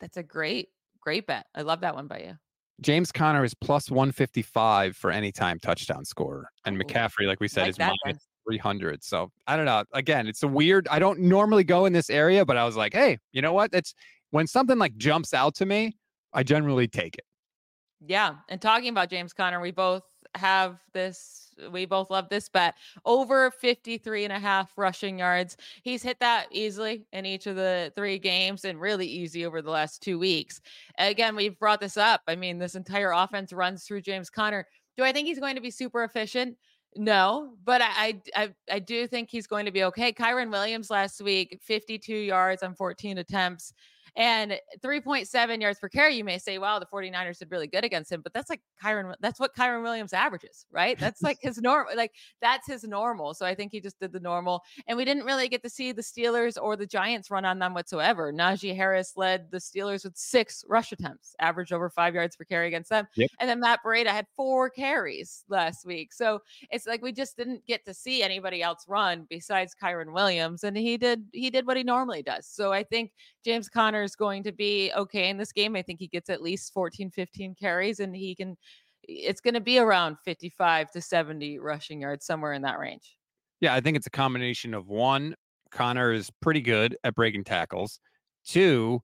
[0.00, 0.68] that's a great,
[1.00, 1.46] great bet.
[1.54, 2.38] I love that one by you.
[2.82, 6.50] James Conner is plus 155 for any time touchdown scorer.
[6.66, 9.02] And McCaffrey, like we said, like is minus 300.
[9.02, 9.84] So I don't know.
[9.92, 12.92] Again, it's a weird, I don't normally go in this area, but I was like,
[12.92, 13.70] hey, you know what?
[13.72, 13.94] It's
[14.30, 15.96] when something like jumps out to me,
[16.32, 17.24] I generally take it.
[18.04, 18.34] Yeah.
[18.48, 20.02] And talking about James Conner, we both
[20.34, 25.56] have this, we both love this bet over 53 and a half rushing yards.
[25.82, 29.70] He's hit that easily in each of the three games and really easy over the
[29.70, 30.60] last two weeks.
[30.98, 32.20] Again, we've brought this up.
[32.28, 34.66] I mean, this entire offense runs through James Conner.
[34.96, 36.56] Do I think he's going to be super efficient?
[36.98, 40.14] No, but I, I I do think he's going to be okay.
[40.14, 43.74] Kyren Williams last week, 52 yards on 14 attempts
[44.16, 48.10] And 3.7 yards per carry, you may say, wow, the 49ers did really good against
[48.10, 50.98] him, but that's like Kyren, that's what Kyren Williams averages, right?
[50.98, 53.34] That's like his normal, like that's his normal.
[53.34, 54.62] So I think he just did the normal.
[54.88, 57.74] And we didn't really get to see the Steelers or the Giants run on them
[57.74, 58.32] whatsoever.
[58.32, 62.68] Najee Harris led the Steelers with six rush attempts, averaged over five yards per carry
[62.68, 63.06] against them.
[63.16, 63.30] Yep.
[63.38, 66.14] And then Matt Breida had four carries last week.
[66.14, 70.64] So it's like we just didn't get to see anybody else run besides Kyren Williams.
[70.64, 72.46] And he did he did what he normally does.
[72.46, 73.12] So I think
[73.44, 75.76] James Conner is going to be okay in this game.
[75.76, 78.56] I think he gets at least 14, 15 carries and he can
[79.08, 83.16] it's going to be around 55 to 70 rushing yards, somewhere in that range.
[83.60, 85.34] Yeah, I think it's a combination of one,
[85.70, 88.00] Conner is pretty good at breaking tackles.
[88.44, 89.00] Two,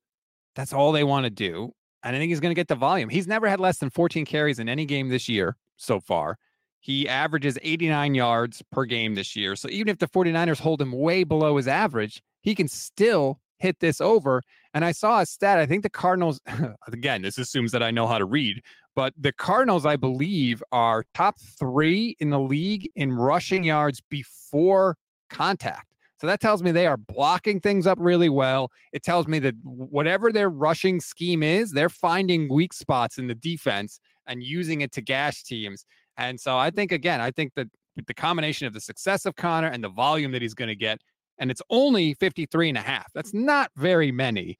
[0.54, 1.72] that's all they want to do.
[2.02, 3.08] And I think he's going to get the volume.
[3.08, 6.36] He's never had less than 14 carries in any game this year so far.
[6.80, 9.54] He averages 89 yards per game this year.
[9.54, 13.80] So even if the 49ers hold him way below his average, he can still hit
[13.80, 14.42] this over.
[14.74, 15.58] And I saw a stat.
[15.58, 16.40] I think the Cardinals,
[16.92, 18.62] again, this assumes that I know how to read,
[18.94, 24.96] but the Cardinals, I believe, are top three in the league in rushing yards before
[25.30, 25.86] contact.
[26.20, 28.70] So that tells me they are blocking things up really well.
[28.92, 33.34] It tells me that whatever their rushing scheme is, they're finding weak spots in the
[33.34, 35.84] defense and using it to gash teams.
[36.16, 37.66] And so I think, again, I think that
[38.06, 41.00] the combination of the success of Conner and the volume that he's going to get,
[41.38, 43.12] and it's only 53 and a half.
[43.14, 44.58] That's not very many.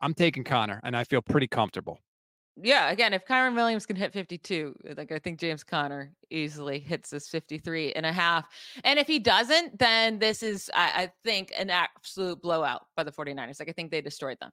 [0.00, 2.00] I'm taking Conner, and I feel pretty comfortable
[2.62, 7.10] yeah, again, if Kyren Williams can hit 52, like I think James Conner easily hits
[7.10, 8.46] this 53 and a half.
[8.84, 13.10] And if he doesn't, then this is, I, I, think, an absolute blowout by the
[13.10, 13.58] 49ers.
[13.58, 14.52] Like I think they destroyed them.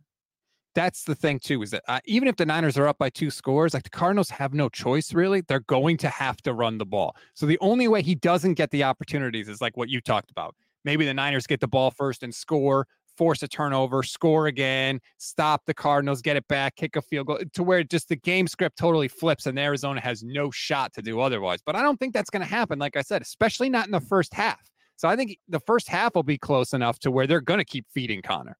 [0.74, 3.30] That's the thing, too, is that uh, even if the Niners are up by two
[3.30, 5.41] scores, like the Cardinals have no choice, really.
[5.41, 7.15] They're going to have to run the ball.
[7.36, 10.56] So the only way he doesn't get the opportunities is like what you talked about.
[10.84, 15.62] Maybe the Niners get the ball first and score force a turnover, score again, stop
[15.65, 18.78] the Cardinals, get it back, kick a field goal to where just the game script
[18.78, 21.60] totally flips and Arizona has no shot to do otherwise.
[21.63, 24.00] But I don't think that's going to happen, like I said, especially not in the
[24.00, 24.62] first half.
[24.96, 27.65] So I think the first half will be close enough to where they're going to
[27.65, 28.58] keep feeding Conner.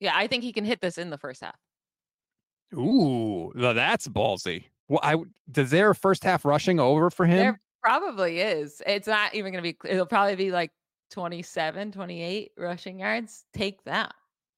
[0.00, 1.56] Yeah, I think he can hit this in the first half.
[2.74, 4.64] Ooh, that's ballsy.
[4.88, 5.16] Well, I
[5.50, 7.38] does there first half rushing over for him?
[7.38, 8.82] There probably is.
[8.86, 9.78] It's not even going to be.
[9.88, 10.70] It'll probably be like
[11.10, 13.44] 27, 28 rushing yards.
[13.52, 14.14] Take that.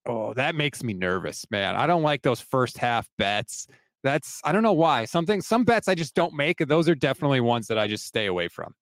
[0.06, 1.76] Oh, that makes me nervous, man.
[1.76, 3.66] I don't like those first half bets.
[4.02, 5.04] That's I don't know why.
[5.04, 6.58] Something some bets I just don't make.
[6.58, 8.74] Those are definitely ones that I just stay away from.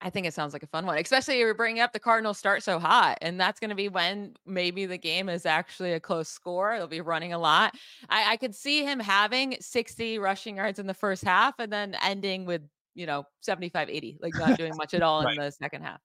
[0.00, 2.62] I think it sounds like a fun one, especially you're bringing up the Cardinals start
[2.62, 6.28] so hot, and that's going to be when maybe the game is actually a close
[6.28, 6.76] score.
[6.76, 7.74] They'll be running a lot.
[8.10, 11.96] I, I could see him having 60 rushing yards in the first half and then
[12.02, 12.60] ending with,
[12.94, 15.34] you know, 75, 80, like not doing much at all right.
[15.34, 16.00] in the second half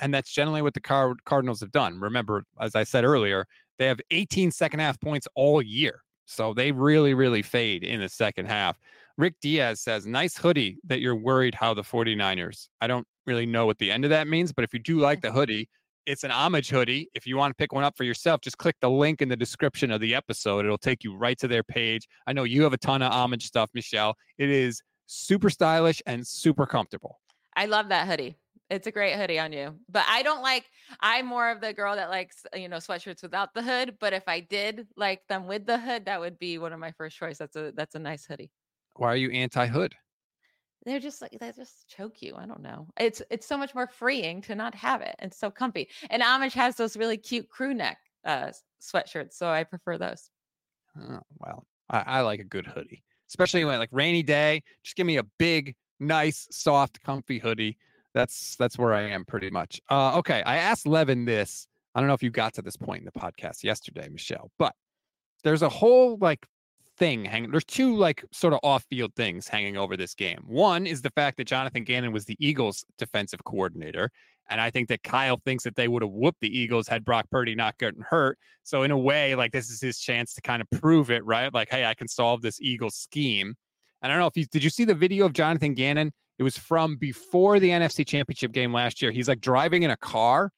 [0.00, 2.00] and that's generally what the Card- Cardinals have done.
[2.00, 3.46] Remember, as I said earlier,
[3.78, 6.00] they have 18 second half points all year.
[6.26, 8.78] So they really, really fade in the second half.
[9.16, 12.68] Rick Diaz says, nice hoodie that you're worried how the 49ers.
[12.80, 15.20] I don't really know what the end of that means, but if you do like
[15.20, 15.68] the hoodie,
[16.06, 17.08] it's an homage hoodie.
[17.14, 19.36] If you want to pick one up for yourself, just click the link in the
[19.36, 20.64] description of the episode.
[20.64, 22.06] It'll take you right to their page.
[22.26, 24.14] I know you have a ton of homage stuff, Michelle.
[24.38, 27.20] It is super stylish and super comfortable.
[27.56, 28.36] I love that hoodie.
[28.70, 29.78] It's a great hoodie on you.
[29.88, 30.64] But I don't like
[31.00, 34.24] I'm more of the girl that likes, you know, sweatshirts without the hood, but if
[34.26, 37.38] I did like them with the hood, that would be one of my first choice.
[37.38, 38.50] That's a that's a nice hoodie.
[38.96, 39.94] Why are you anti-hood?
[40.84, 42.34] They're just like they just choke you.
[42.36, 42.88] I don't know.
[42.98, 45.14] It's it's so much more freeing to not have it.
[45.18, 45.88] It's so comfy.
[46.10, 48.50] And Homage has those really cute crew neck uh
[48.82, 50.30] sweatshirts, so I prefer those.
[50.98, 54.62] Oh, well, I, I like a good hoodie, especially when like rainy day.
[54.82, 57.76] Just give me a big, nice, soft, comfy hoodie
[58.14, 59.80] that's that's where I am pretty much.
[59.90, 61.66] Uh, okay, I asked Levin this.
[61.94, 64.74] I don't know if you got to this point in the podcast yesterday, Michelle, but
[65.42, 66.46] there's a whole like
[66.96, 67.50] thing hanging.
[67.50, 70.42] There's two like sort of off-field things hanging over this game.
[70.46, 74.10] One is the fact that Jonathan Gannon was the Eagles' defensive coordinator,
[74.48, 77.26] and I think that Kyle thinks that they would have whooped the Eagles had Brock
[77.30, 78.38] Purdy not gotten hurt.
[78.62, 81.52] So in a way, like this is his chance to kind of prove it, right?
[81.52, 83.54] Like, hey, I can solve this Eagles scheme.
[84.02, 86.42] And I don't know if you did you see the video of Jonathan Gannon it
[86.42, 89.10] was from before the NFC Championship game last year.
[89.10, 90.50] He's like driving in a car,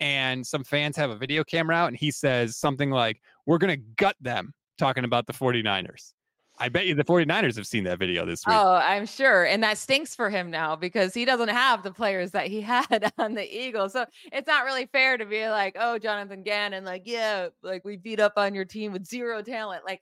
[0.00, 3.76] and some fans have a video camera out, and he says something like, We're going
[3.76, 6.12] to gut them, talking about the 49ers.
[6.56, 8.54] I bet you the 49ers have seen that video this week.
[8.56, 9.44] Oh, I'm sure.
[9.44, 13.12] And that stinks for him now because he doesn't have the players that he had
[13.18, 13.92] on the Eagles.
[13.92, 17.96] So it's not really fair to be like, oh, Jonathan Gannon, like, yeah, like we
[17.96, 19.84] beat up on your team with zero talent.
[19.84, 20.00] Like,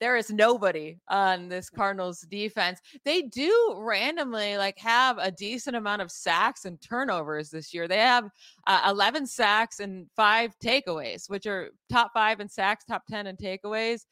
[0.00, 2.80] there is nobody on this Cardinals defense.
[3.04, 7.86] They do randomly like have a decent amount of sacks and turnovers this year.
[7.86, 8.28] They have
[8.66, 13.36] uh, 11 sacks and five takeaways, which are top five in sacks, top 10 in
[13.36, 14.02] takeaways.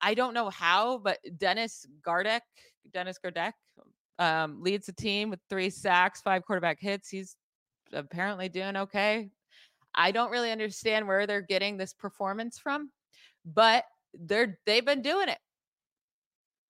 [0.00, 2.40] I don't know how, but Dennis Gardeck,
[2.92, 3.52] Dennis Gardeck
[4.18, 7.08] um, leads the team with three sacks, five quarterback hits.
[7.08, 7.36] He's
[7.92, 9.30] apparently doing okay.
[9.94, 12.90] I don't really understand where they're getting this performance from,
[13.44, 13.84] but
[14.18, 15.38] they're they've been doing it.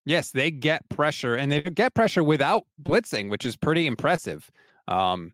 [0.04, 4.50] Yes, they get pressure and they get pressure without blitzing, which is pretty impressive.
[4.86, 5.32] Um,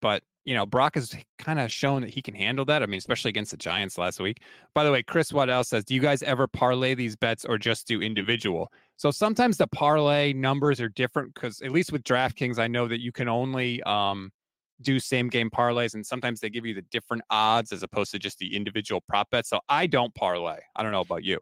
[0.00, 2.82] but you know, Brock has kind of shown that he can handle that.
[2.82, 4.42] I mean, especially against the Giants last week.
[4.74, 7.86] By the way, Chris Waddell says, Do you guys ever parlay these bets or just
[7.86, 8.70] do individual?
[8.96, 13.00] So sometimes the parlay numbers are different because at least with DraftKings, I know that
[13.00, 14.32] you can only um
[14.80, 18.18] do same game parlays and sometimes they give you the different odds as opposed to
[18.18, 19.50] just the individual prop bets.
[19.50, 20.58] So I don't parlay.
[20.76, 21.38] I don't know about you.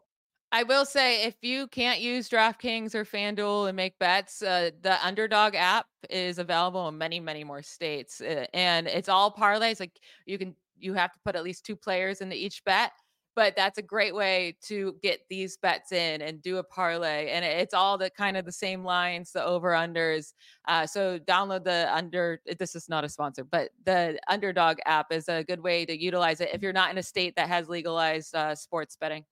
[0.53, 5.03] I will say if you can't use DraftKings or FanDuel and make bets, uh, the
[5.03, 9.79] Underdog app is available in many, many more states, uh, and it's all parlays.
[9.79, 12.91] Like you can, you have to put at least two players into each bet,
[13.35, 17.43] but that's a great way to get these bets in and do a parlay and
[17.43, 20.33] it's all the kind of the same lines the over unders
[20.67, 25.27] uh, so download the under this is not a sponsor but the underdog app is
[25.29, 28.35] a good way to utilize it if you're not in a state that has legalized
[28.35, 29.25] uh, sports betting.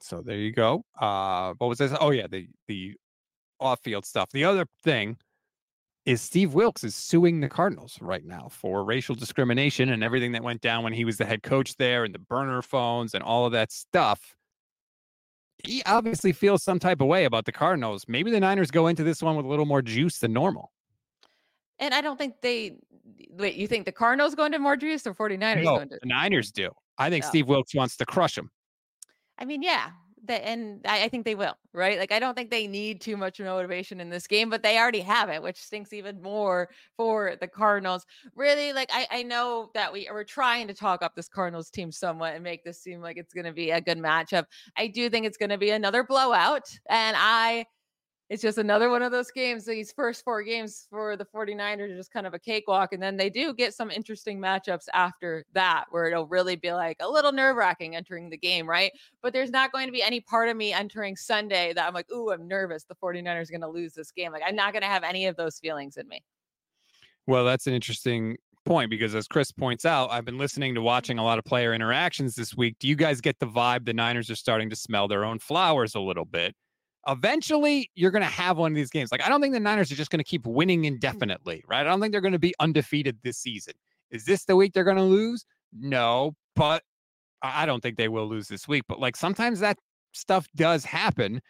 [0.00, 1.92] So there you go uh what was this?
[2.00, 2.94] Oh yeah the the
[3.58, 4.30] off field stuff.
[4.32, 5.16] The other thing
[6.06, 10.42] is Steve Wilks is suing the Cardinals right now for racial discrimination and everything that
[10.42, 13.44] went down when he was the head coach there and the burner phones and all
[13.44, 14.36] of that stuff.
[15.64, 18.04] He obviously feels some type of way about the Cardinals.
[18.06, 20.70] Maybe the Niners go into this one with a little more juice than normal.
[21.80, 22.76] And I don't think they
[23.30, 26.70] wait, you think the Cardinals go into more juice or 49ers no, the Niners do.
[26.98, 27.28] I think oh.
[27.28, 28.50] Steve Wilks wants to crush them.
[29.38, 29.90] I mean, yeah,
[30.26, 31.98] that and I, I, think they will, right?
[31.98, 35.00] Like I don't think they need too much motivation in this game, but they already
[35.00, 38.06] have it, which stinks even more for the Cardinals.
[38.34, 41.92] Really, like I, I know that we are trying to talk up this Cardinals team
[41.92, 44.44] somewhat and make this seem like it's gonna be a good matchup.
[44.76, 47.66] I do think it's gonna be another blowout, and I
[48.28, 49.64] it's just another one of those games.
[49.64, 52.92] These first four games for the 49ers are just kind of a cakewalk.
[52.92, 56.96] And then they do get some interesting matchups after that, where it'll really be like
[57.00, 58.90] a little nerve wracking entering the game, right?
[59.22, 62.10] But there's not going to be any part of me entering Sunday that I'm like,
[62.10, 62.84] ooh, I'm nervous.
[62.84, 64.32] The 49ers are going to lose this game.
[64.32, 66.24] Like, I'm not going to have any of those feelings in me.
[67.28, 71.18] Well, that's an interesting point because as Chris points out, I've been listening to watching
[71.18, 72.74] a lot of player interactions this week.
[72.80, 75.94] Do you guys get the vibe the Niners are starting to smell their own flowers
[75.94, 76.56] a little bit?
[77.08, 79.12] Eventually you're going to have one of these games.
[79.12, 80.86] Like, I don't think the Niners are just going to keep winning mm.
[80.86, 81.80] indefinitely, right?
[81.80, 83.74] I don't think they're going to be undefeated this season.
[84.10, 85.44] Is this the week they're going to lose?
[85.72, 86.82] No, but
[87.42, 88.84] I don't think they will lose this week.
[88.88, 89.78] But like sometimes that
[90.12, 91.40] stuff does happen.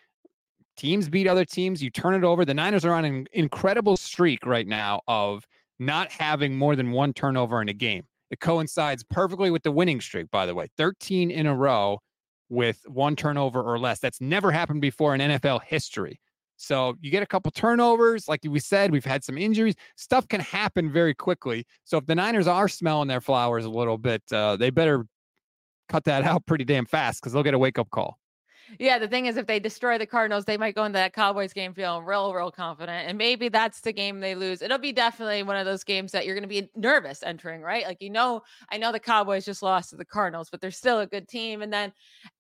[0.77, 1.83] Teams beat other teams.
[1.83, 2.45] You turn it over.
[2.45, 5.47] The Niners are on an incredible streak right now of
[5.79, 8.05] not having more than one turnover in a game.
[8.31, 12.01] It coincides perfectly with the winning streak, by the way 13 in a row
[12.49, 13.99] with one turnover or less.
[13.99, 16.21] That's never happened before in NFL history.
[16.57, 19.75] So you get a couple turnovers, like we said, we've had some injuries.
[19.97, 21.67] Stuff can happen very quickly.
[21.85, 25.07] So if the Niners are smelling their flowers a little bit, uh, they better
[25.89, 28.19] cut that out pretty damn fast because they'll get a wake up call.
[28.79, 31.53] Yeah, the thing is, if they destroy the Cardinals, they might go into that Cowboys
[31.53, 33.09] game feeling real, real confident.
[33.09, 34.61] And maybe that's the game they lose.
[34.61, 37.85] It'll be definitely one of those games that you're going to be nervous entering, right?
[37.85, 41.01] Like, you know, I know the Cowboys just lost to the Cardinals, but they're still
[41.01, 41.63] a good team.
[41.63, 41.93] And then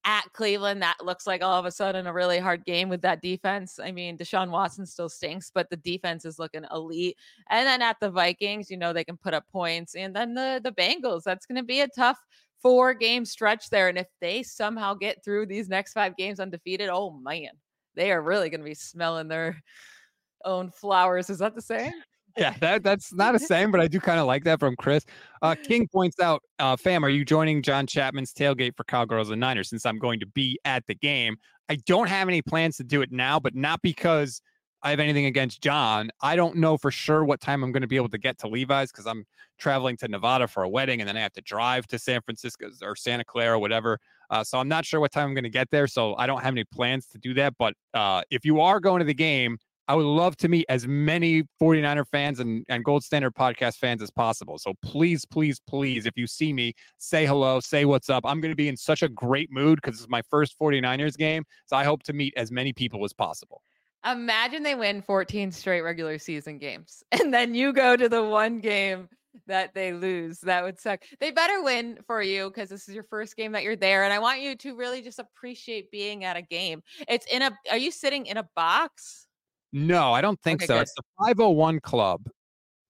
[0.04, 3.22] at Cleveland, that looks like all of a sudden a really hard game with that
[3.22, 3.78] defense.
[3.78, 7.16] I mean, Deshaun Watson still stinks, but the defense is looking elite.
[7.50, 9.94] And then at the Vikings, you know, they can put up points.
[9.94, 12.18] And then the, the Bengals, that's going to be a tough
[12.66, 13.88] four game stretch there.
[13.88, 17.50] And if they somehow get through these next five games undefeated, oh man,
[17.94, 19.62] they are really going to be smelling their
[20.44, 21.30] own flowers.
[21.30, 21.92] Is that the same?
[22.36, 25.04] Yeah, that, that's not a same, but I do kind of like that from Chris.
[25.42, 29.40] Uh, King points out, uh, fam, are you joining John Chapman's tailgate for Cowgirls and
[29.40, 31.36] Niners since I'm going to be at the game?
[31.68, 34.42] I don't have any plans to do it now, but not because–
[34.86, 36.10] I have anything against John.
[36.20, 38.46] I don't know for sure what time I'm going to be able to get to
[38.46, 39.24] Levi's because I'm
[39.58, 42.70] traveling to Nevada for a wedding and then I have to drive to San Francisco
[42.82, 43.98] or Santa Clara or whatever.
[44.30, 45.88] Uh, so I'm not sure what time I'm going to get there.
[45.88, 47.54] So I don't have any plans to do that.
[47.58, 49.58] But uh, if you are going to the game,
[49.88, 54.00] I would love to meet as many 49er fans and, and Gold Standard podcast fans
[54.02, 54.56] as possible.
[54.56, 58.22] So please, please, please, if you see me, say hello, say what's up.
[58.24, 61.42] I'm going to be in such a great mood because it's my first 49ers game.
[61.66, 63.62] So I hope to meet as many people as possible.
[64.10, 68.60] Imagine they win 14 straight regular season games and then you go to the one
[68.60, 69.08] game
[69.46, 70.40] that they lose.
[70.40, 71.02] That would suck.
[71.20, 74.04] They better win for you because this is your first game that you're there.
[74.04, 76.82] And I want you to really just appreciate being at a game.
[77.08, 79.26] It's in a, are you sitting in a box?
[79.72, 80.74] No, I don't think Okay, so.
[80.74, 80.82] good.
[80.82, 82.22] It's the 501 Club.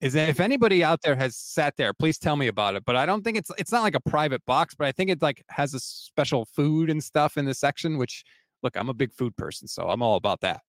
[0.03, 2.85] Is that if anybody out there has sat there, please tell me about it.
[2.85, 5.23] But I don't think it's it's not like a private box, but I think it
[5.23, 7.97] like has a special food and stuff in the section.
[7.97, 8.23] Which,
[8.63, 10.61] look, I'm a big food person, so I'm all about that.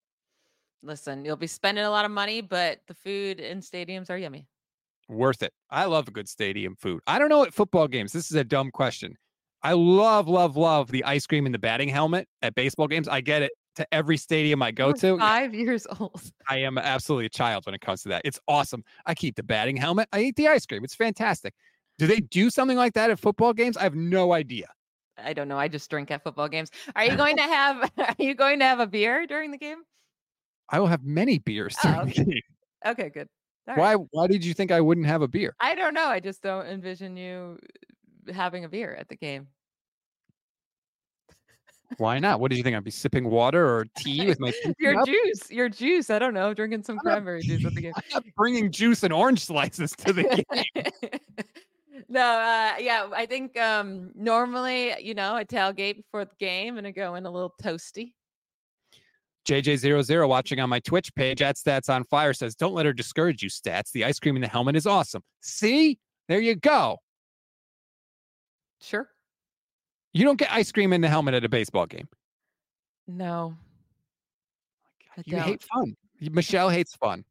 [0.84, 4.48] Listen, you'll be spending a lot of money, but the food in stadiums are yummy.
[5.10, 5.54] Worth it.
[5.70, 7.02] I love a good stadium food.
[7.08, 8.12] I don't know at football games.
[8.12, 9.16] This is a dumb question.
[9.64, 13.08] I love, love, love the ice cream in the batting helmet at baseball games.
[13.08, 15.18] I get it to every stadium I go You're to.
[15.18, 16.22] Five years old.
[16.50, 18.22] I am absolutely a child when it comes to that.
[18.26, 18.84] It's awesome.
[19.06, 20.10] I keep the batting helmet.
[20.12, 20.84] I eat the ice cream.
[20.84, 21.54] It's fantastic.
[21.98, 23.78] Do they do something like that at football games?
[23.78, 24.68] I have no idea.
[25.18, 25.58] I don't know.
[25.58, 26.70] I just drink at football games.
[26.96, 29.80] Are you going to have are you going to have a beer during the game?
[30.70, 31.76] I will have many beers.
[31.86, 32.42] Oh, game.
[32.86, 33.28] Okay, good.
[33.68, 33.98] All right.
[33.98, 34.06] Why?
[34.12, 35.56] Why did you think I wouldn't have a beer?
[35.60, 36.08] I don't know.
[36.08, 37.58] I just don't envision you
[38.34, 39.48] having a beer at the game.
[41.98, 42.42] Why not?
[42.42, 42.76] What did you think?
[42.76, 45.08] I'd be sipping water or tea with my Your up?
[45.08, 46.10] juice, your juice.
[46.10, 46.54] I don't know.
[46.54, 47.94] Drinking some cranberry juice at the game.
[48.14, 50.84] I'm bringing juice and orange slices to the game.
[52.10, 56.86] no, uh, yeah, I think um normally, you know, a tailgate before the game and
[56.86, 58.14] I go in a little toasty.
[59.48, 63.42] JJ00 watching on my Twitch page at Stats on Fire says, Don't let her discourage
[63.42, 63.92] you, Stats.
[63.92, 65.24] The ice cream in the helmet is awesome.
[65.42, 65.98] See?
[66.28, 66.98] There you go.
[68.82, 69.10] Sure.
[70.14, 72.08] You don't get ice cream in the helmet at a baseball game.
[73.08, 73.56] No.
[75.18, 75.96] I You hate fun.
[76.20, 77.24] Michelle hates fun.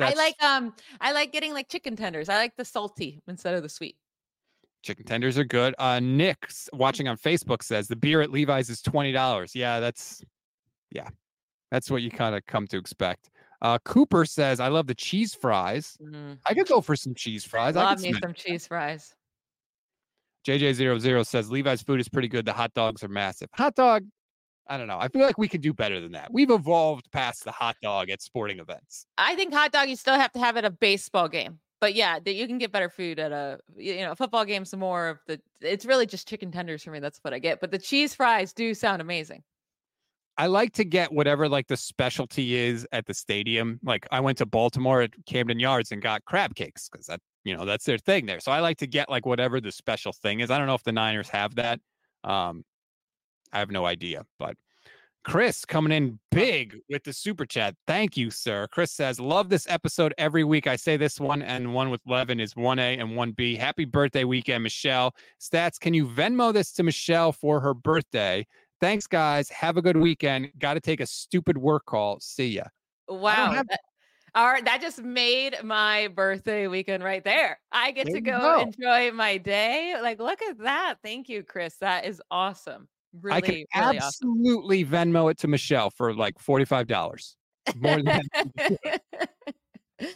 [0.00, 2.28] I like um I like getting like chicken tenders.
[2.28, 3.96] I like the salty instead of the sweet.
[4.82, 5.74] chicken tenders are good.
[5.78, 9.54] Uh, Nick watching on Facebook says the beer at Levi's is twenty dollars.
[9.54, 10.22] Yeah, that's
[10.90, 11.08] yeah,
[11.72, 13.30] that's what you kind of come to expect.
[13.62, 15.96] Uh, Cooper says I love the cheese fries.
[16.02, 17.76] Mm, I could go for some cheese fries.
[17.76, 19.14] I Love me some cheese fries.
[20.46, 22.44] JJ00 says Levi's food is pretty good.
[22.44, 23.48] The hot dogs are massive.
[23.54, 24.04] Hot dog,
[24.66, 24.98] I don't know.
[24.98, 26.30] I feel like we could do better than that.
[26.32, 29.06] We've evolved past the hot dog at sporting events.
[29.16, 31.58] I think hot dog you still have to have at a baseball game.
[31.80, 35.08] But yeah, that you can get better food at a you know, football game's more
[35.08, 37.00] of the it's really just chicken tenders for me.
[37.00, 37.60] That's what I get.
[37.60, 39.42] But the cheese fries do sound amazing.
[40.38, 43.78] I like to get whatever like the specialty is at the stadium.
[43.82, 47.56] Like I went to Baltimore at Camden Yards and got crab cakes because that you
[47.56, 48.40] know that's their thing there.
[48.40, 50.50] So I like to get like whatever the special thing is.
[50.50, 51.80] I don't know if the Niners have that.
[52.24, 52.64] Um,
[53.52, 54.56] I have no idea, but
[55.24, 57.76] Chris coming in big with the super chat.
[57.86, 58.66] Thank you, sir.
[58.72, 60.66] Chris says, Love this episode every week.
[60.66, 63.56] I say this one and one with Levin is 1A and 1B.
[63.56, 65.14] Happy birthday weekend, Michelle.
[65.40, 68.44] Stats, can you Venmo this to Michelle for her birthday?
[68.82, 69.48] Thanks, guys.
[69.50, 70.50] Have a good weekend.
[70.58, 72.18] Got to take a stupid work call.
[72.20, 72.64] See ya.
[73.08, 73.52] Wow.
[73.52, 73.80] have- that-
[74.34, 77.60] all right, that just made my birthday weekend right there.
[77.70, 78.60] I get There to go, go.
[78.62, 79.94] enjoy my day.
[80.02, 80.94] Like, look at that.
[81.04, 81.76] Thank you, Chris.
[81.80, 82.88] That is awesome.
[83.20, 83.66] Really, I can really
[83.98, 83.98] awesome.
[83.98, 87.34] absolutely Venmo it to Michelle for like $45.
[87.76, 88.22] More than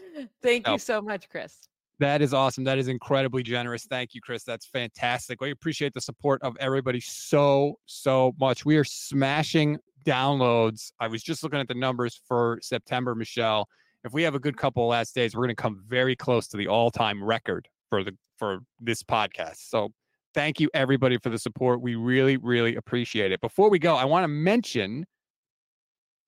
[0.42, 0.72] Thank No.
[0.72, 1.68] you so much, Chris.
[1.98, 2.64] That is awesome.
[2.64, 3.84] That is incredibly generous.
[3.84, 4.44] Thank you, Chris.
[4.44, 5.40] That's fantastic.
[5.40, 8.66] We appreciate the support of everybody so, so much.
[8.66, 10.92] We are smashing downloads.
[11.00, 13.66] I was just looking at the numbers for September, Michelle.
[14.04, 16.46] If we have a good couple of last days, we're going to come very close
[16.48, 19.56] to the all-time record for the for this podcast.
[19.68, 19.88] So
[20.34, 21.80] thank you everybody for the support.
[21.80, 23.40] We really, really appreciate it.
[23.40, 25.06] Before we go, I want to mention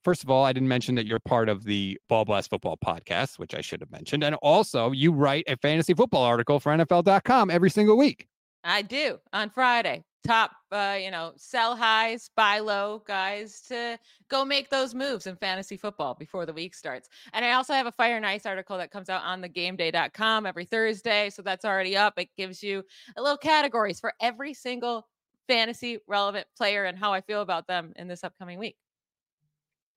[0.09, 3.39] First of all, I didn't mention that you're part of the Ball Blast Football podcast,
[3.39, 4.25] which I should have mentioned.
[4.25, 8.27] And also, you write a fantasy football article for NFL.com every single week.
[8.65, 10.03] I do on Friday.
[10.27, 13.99] Top, uh, you know, sell highs, buy low, guys, to
[14.31, 17.11] go make those moves in fantasy football before the week starts.
[17.35, 20.47] And I also have a Fire and Ice article that comes out on the gameday.com
[20.47, 21.29] every Thursday.
[21.29, 22.15] So that's already up.
[22.17, 22.83] It gives you
[23.19, 25.07] a little categories for every single
[25.49, 28.77] fantasy relevant player and how I feel about them in this upcoming week.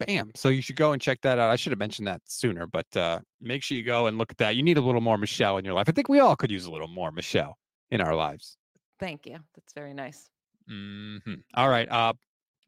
[0.06, 0.32] Bam.
[0.36, 1.50] So you should go and check that out.
[1.50, 4.38] I should have mentioned that sooner, but uh, make sure you go and look at
[4.38, 4.56] that.
[4.56, 5.88] You need a little more Michelle in your life.
[5.88, 7.58] I think we all could use a little more Michelle
[7.90, 8.58] in our lives.
[9.00, 9.38] Thank you.
[9.56, 10.30] That's very nice.
[10.70, 11.44] Mhm.
[11.56, 11.90] All right.
[11.90, 12.14] Uh,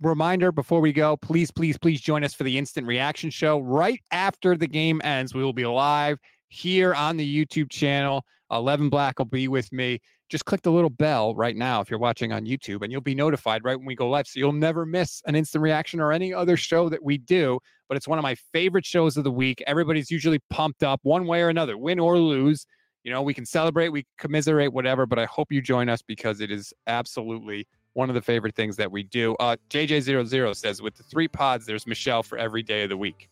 [0.02, 4.02] reminder before we go, please, please, please join us for the instant reaction show right
[4.12, 5.34] after the game ends.
[5.34, 6.18] We will be live
[6.50, 8.26] here on the YouTube channel.
[8.52, 10.00] Levin Black will be with me.
[10.30, 13.16] Just click the little bell right now if you're watching on YouTube, and you'll be
[13.16, 14.28] notified right when we go live.
[14.28, 17.60] So you'll never miss an instant reaction or any other show that we do.
[17.88, 19.62] But it's one of my favorite shows of the week.
[19.68, 22.66] Everybody's usually pumped up one way or another, win or lose.
[23.04, 25.06] You know, we can celebrate, we commiserate, whatever.
[25.06, 28.76] But I hope you join us because it is absolutely one of the favorite things
[28.78, 29.36] that we do.
[29.40, 33.30] Uh, JJ00 says, with the three pods, there's Michelle for every day of the week.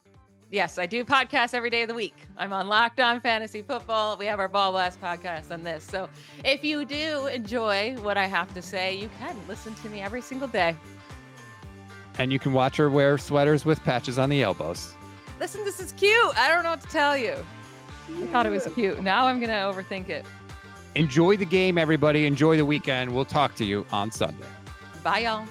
[0.52, 2.14] Yes, I do podcasts every day of the week.
[2.38, 4.18] I'm on Locked On Fantasy Football.
[4.18, 5.82] We have our Ball Blast podcast on this.
[5.82, 6.10] So
[6.44, 10.22] if you do enjoy what I have to say, you can listen to me every
[10.22, 10.76] single day.
[12.18, 14.94] And you can watch her wear sweaters with patches on the elbows.
[15.40, 16.38] Listen, this is cute.
[16.38, 17.36] I don't know what to tell you.
[18.10, 19.02] I thought it was cute.
[19.02, 20.26] Now I'm going to overthink it.
[20.96, 22.26] Enjoy the game, everybody.
[22.26, 23.16] Enjoy the weekend.
[23.16, 24.46] We'll talk to you on Sunday.
[25.02, 25.48] Bye, y'all.